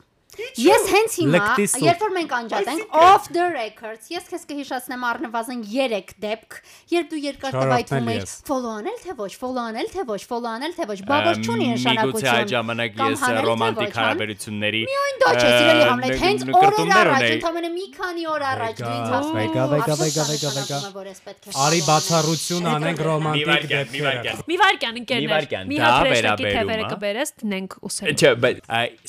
Ես 0.60 0.88
հենց 0.92 1.16
հիմա, 1.20 1.42
երբ 1.86 2.02
որ 2.06 2.12
մենք 2.16 2.34
անջատենք 2.40 2.96
off 3.00 3.28
the 3.36 3.46
records, 3.54 4.10
ես 4.12 4.28
քեզ 4.32 4.44
կհիշեցնեմ 4.50 5.06
առնվազն 5.10 5.62
3 5.70 6.14
դեպք, 6.26 6.58
երբ 6.92 7.08
դու 7.12 7.22
երկար 7.26 7.56
տվայտում 7.56 8.10
ես 8.12 8.24
ես։ 8.26 8.34
follow 8.50 8.74
անել 8.80 8.98
թե 9.06 9.16
ոչ, 9.20 9.32
follow 9.42 9.64
անել 9.66 9.90
թե 9.96 10.06
ոչ, 10.10 10.20
follow 10.30 10.52
անել 10.56 10.76
թե 10.76 10.88
ոչ, 10.92 11.00
բա 11.06 11.18
ոչ 11.26 11.36
չունի 11.46 11.66
Միգուցե 11.66 11.90
այդ 11.92 11.96
նշանակություն։ 11.96 12.52
ժամանակ 12.56 13.00
ես 13.06 13.24
ռոմանտիկ 13.46 13.96
հա? 13.96 14.06
հարաբերությունների 14.06 14.82
Միայն 14.90 15.20
դա 15.24 15.30
չէ, 15.36 15.50
սիրելի 15.56 15.86
Համլետ, 15.86 16.16
հենց 16.26 16.46
օրեր 16.60 16.94
առաջ, 16.96 17.28
ընդամենը 17.36 17.70
մի 17.76 17.86
քանի 17.96 18.28
օր 18.36 18.46
առաջ 18.56 18.76
դու 18.86 18.96
ինձ 18.96 19.16
ասում 19.16 19.36
Վեգա, 19.36 19.66
վեգա, 19.76 19.96
վեգա, 20.02 20.24
վեգա, 20.32 20.52
վեգա։ 20.56 20.78
որ 20.96 21.10
ես 21.12 21.20
է 21.26 21.56
Արի 21.66 21.82
բացառություն 21.86 22.70
անենք 22.76 23.00
ռոմանտիկ 23.06 23.68
դեպքերը։ 23.76 24.36
Մի 24.46 24.58
վարքյան 24.62 25.00
ընկերներ։ 25.02 25.48
Մի 25.66 25.78
հատ 25.86 26.10
վերաբերում 26.16 26.56
թևերը 26.56 26.86
կբերես, 26.96 27.34
տնենք 27.42 27.78
ուսել։ 27.90 28.16
Չէ, 28.16 28.32
բայց 28.46 28.58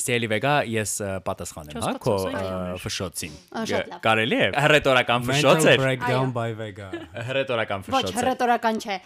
սելի 0.07 0.31
վեգա 0.33 0.55
ես 0.77 0.93
պատասխանեմ, 1.25 1.79
հա, 1.83 1.93
քո 2.03 2.15
ֆշոցին։ 2.83 3.37
Կարելի 4.03 4.37
է 4.37 4.49
հռետորական 4.65 5.25
ֆշոց 5.29 5.69
էր։ 5.73 5.81
breakdown 5.83 6.33
by 6.35 6.51
Vega։ 6.57 6.89
Հռետորական 7.29 7.87
Ոչ, 7.87 7.93
ֆշոց 7.93 8.11
էր։ 8.11 8.19
հռետորական 8.21 8.81
չէ։ 8.83 8.99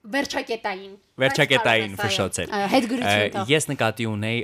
Վերջակետային։ 0.00 0.92
Վերջակետային 1.20 1.96
Բայց 1.98 2.06
ֆշոց 2.06 2.38
կարող 2.40 2.40
էր։ 2.40 2.46
ես, 2.48 2.54
այո, 2.56 2.68
Հետ 2.72 2.86
գրություն 2.90 3.50
Ես 3.50 3.66
նկատի 3.68 4.06
ունեի 4.08 4.38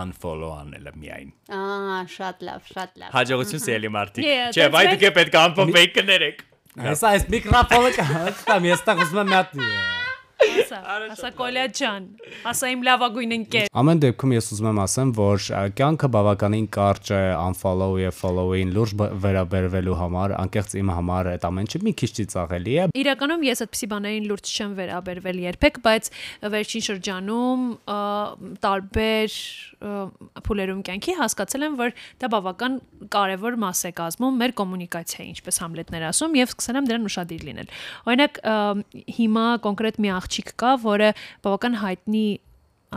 unfollow 0.00 0.52
անելը 0.60 0.92
միայն։ 1.02 1.32
Ահա, 1.58 1.98
շատ 2.14 2.44
լավ, 2.46 2.68
շատ 2.70 3.02
լավ։ 3.02 3.16
Հաջողություն 3.18 3.64
սելի 3.64 3.90
մարդիկ։ 3.98 4.30
Չէ, 4.54 4.68
վայ 4.76 4.84
դուք 4.92 5.04
է 5.10 5.12
պետք 5.18 5.34
է 5.34 5.42
unfollow 5.48 5.84
կներեք։ 5.98 6.46
Հեսա 6.84 7.10
այս 7.14 7.28
միկրոֆոնը 7.34 7.92
կհստամ, 7.98 8.70
ես 8.70 8.86
տեղ 8.86 9.04
ուզում 9.04 9.22
եմ 9.24 9.34
հատ 9.34 9.58
Ասա, 10.44 10.78
ասա 11.12 11.30
Կոլյա 11.38 11.64
ջան, 11.78 12.06
ասա 12.50 12.68
իմ 12.74 12.82
լավագույն 12.86 13.34
ընկեր։ 13.36 13.68
Ամեն 13.80 14.00
դեպքում 14.04 14.32
ես 14.34 14.48
ուզում 14.54 14.68
եմ 14.70 14.80
ասեմ, 14.84 15.12
որ 15.18 15.44
կյանքը 15.78 16.10
բավականին 16.14 16.66
կարճ 16.74 17.10
է 17.14 17.20
unfollow 17.38 17.98
եւ 18.02 18.16
follow-ին 18.18 18.72
լուրջ 18.74 18.94
վերաբերվելու 19.24 19.98
համար, 20.00 20.34
անկեղծ 20.44 20.76
իմ 20.80 20.92
համար 20.94 21.30
այդ 21.34 21.46
ամեն 21.48 21.68
ինչը 21.68 21.82
մի 21.84 21.94
քիչ 22.00 22.10
ծիծաղելի 22.18 22.74
է, 22.74 22.86
Իրականում 23.04 23.46
ես 23.48 23.64
այդպիսի 23.64 23.88
բաներին 23.94 24.28
լուրջ 24.30 24.52
չեմ 24.54 24.74
վերաբերվել 24.78 25.40
երբեք, 25.44 25.80
բայց 25.84 26.10
վերջին 26.54 26.84
շրջանում 26.88 27.64
տարբեր 28.64 29.38
փուլերում 29.84 30.80
կյանքի 30.86 31.14
հասկացել 31.18 31.64
եմ, 31.66 31.74
որ 31.76 31.90
դա 32.22 32.30
բավական 32.32 32.76
կարևոր 33.12 33.56
մաս 33.60 33.82
է 33.84 33.90
կազմում 33.98 34.38
մեր 34.40 34.54
կոմունիկացիայի, 34.60 35.26
ինչպես 35.34 35.60
Համլետներ 35.64 36.06
ասում, 36.08 36.38
եւ 36.40 36.54
սկսել 36.54 36.78
եմ 36.80 36.88
դրան 36.88 37.08
ուշադիր 37.10 37.44
լինել։ 37.48 37.72
Օրինակ 38.08 38.40
հիմա 39.18 39.44
կոնկրետ 39.66 40.00
մի 40.04 40.12
աղջիկ 40.24 40.54
կա, 40.60 40.74
որը 40.88 41.12
բավական 41.44 41.80
հայտնի 41.84 42.26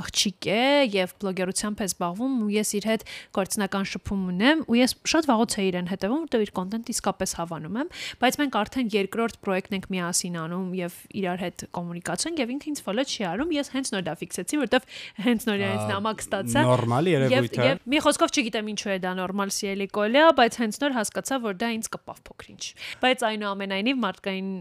աղջիկ 0.02 0.50
է 0.54 0.62
եւ 0.94 1.16
բլոգերությամբ 1.22 1.82
է 1.82 1.88
զբաղվում 1.88 2.38
ու 2.48 2.50
ես 2.58 2.74
իր 2.78 2.88
հետ 2.92 3.06
գործնական 3.38 3.90
շփում 3.92 4.24
ունեմ 4.34 4.64
ու 4.68 4.78
ես 4.78 4.96
շատ 5.14 5.30
վաղուց 5.32 5.58
է 5.58 5.68
իրեն 5.68 5.92
հետևում 5.92 6.22
որտեղ 6.28 6.46
իր 6.48 6.54
կոնտենտը 6.58 6.94
իսկապես 6.98 7.36
հավանում 7.38 7.78
եմ 7.82 7.92
բայց 8.22 8.40
մենք 8.42 8.58
արդեն 8.62 8.92
երկրորդ 8.98 9.40
պրոյեկտ 9.48 9.78
ենք 9.78 9.90
միասին 9.98 10.38
անում 10.48 10.70
եւ 10.78 10.98
իրար 11.18 11.44
հետ 11.48 11.66
կոմունիկացիա 11.78 12.32
ենք 12.32 12.42
եւ 12.44 12.54
ինքը 12.58 12.70
ինձ 12.72 12.84
ֆոլո 12.88 13.08
չի 13.08 13.28
արում 13.28 13.54
ես 13.58 13.72
հենց 13.78 13.92
նոր 13.98 14.06
դա 14.08 14.16
ֆիքսեցի 14.22 14.62
որտեղ 14.62 14.88
հենց 15.28 15.48
նոր 15.48 15.64
ինձ 15.68 15.84
նամակ 15.92 16.24
ստացա 16.28 16.68
նորմալ 16.68 17.10
երևույթ 17.12 17.58
է։ 17.58 17.68
Եվ 17.68 17.82
մի 17.92 18.02
խոսքով 18.06 18.34
չգիտեմ 18.38 18.70
ինչու 18.74 18.92
է 18.94 18.98
դա 19.04 19.12
նորմալ 19.18 19.54
սիրելի 19.58 19.88
կոլյա, 19.98 20.26
բայց 20.38 20.58
հենց 20.62 20.80
նոր 20.84 20.96
հասկացա, 20.98 21.40
որ 21.48 21.58
դա 21.62 21.70
ինձ 21.78 21.90
կպավ 21.96 22.20
փոքրինչ։ 22.28 22.64
Բայց 23.04 23.26
այնուամենայնիվ 23.28 24.02
մարդկային 24.04 24.52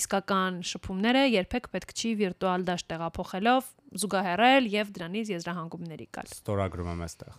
իսկական 0.00 0.60
շփումները 0.70 1.24
երբեք 1.36 1.70
պետք 1.74 1.94
չի 2.00 2.12
վիրտուալ 2.20 2.66
դաշտ 2.70 2.90
տեղափոխելով 2.94 3.70
զուգահեռել 3.98 4.66
եւ 4.70 4.90
դրանից 4.96 5.30
եզրահանգումների 5.34 6.06
գալ։ 6.14 6.30
Ստորագրում 6.30 6.90
եմ 6.90 7.04
այստեղ։ 7.06 7.38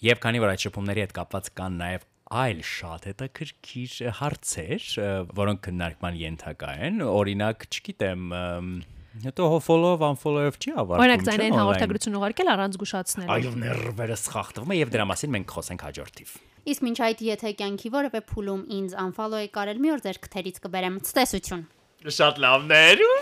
Եվ 0.00 0.20
քանի 0.24 0.40
որ 0.44 0.52
այդ 0.52 0.64
շփումների 0.66 1.04
հետ 1.04 1.14
կապված 1.16 1.50
կան 1.60 1.78
նաև 1.80 2.06
այլ 2.30 2.60
շատ 2.70 3.06
հետաքրքիր 3.10 3.94
հարցեր, 4.20 4.84
որոնք 5.40 5.62
քննարկման 5.66 6.18
ենթակա 6.20 6.74
են, 6.86 7.02
օրինակ, 7.10 7.66
չգիտեմ, 7.74 8.28
հետո 9.24 9.48
follow 9.66 9.96
unfollow-ով 9.98 10.60
չի 10.60 10.74
ավարտվում։ 10.78 11.02
Օրինակ 11.02 11.24
online։ 11.26 11.56
հաղորդագրություն 11.58 12.18
ուղարկել 12.20 12.52
առանց 12.54 12.78
զգուշացնելու։ 12.78 13.34
Այո, 13.34 13.52
ներվերը 13.64 14.18
սխախտվում 14.20 14.70
է 14.70 14.78
եւ 14.78 14.94
դրա 14.94 15.08
մասին 15.10 15.34
մենք 15.34 15.56
խոսենք 15.56 15.84
հաջորդիվ։ 15.88 16.38
Իսկ 16.70 16.86
մինչ 16.86 16.98
այդ 17.08 17.26
եթե 17.26 17.52
կյանքի 17.58 17.90
որևէ 17.96 18.22
փուլում 18.30 18.62
ինձ 18.78 18.96
unfollow 19.00 19.42
եք 19.42 19.52
կարել 19.58 19.82
մի 19.82 19.92
օր 19.96 20.02
ձեր 20.06 20.22
քթերից 20.28 20.62
կբերեմ 20.70 21.02
ցտեսություն 21.10 21.66
Շատ 22.00 22.38
լավներ 22.40 23.00
ու 23.04 23.16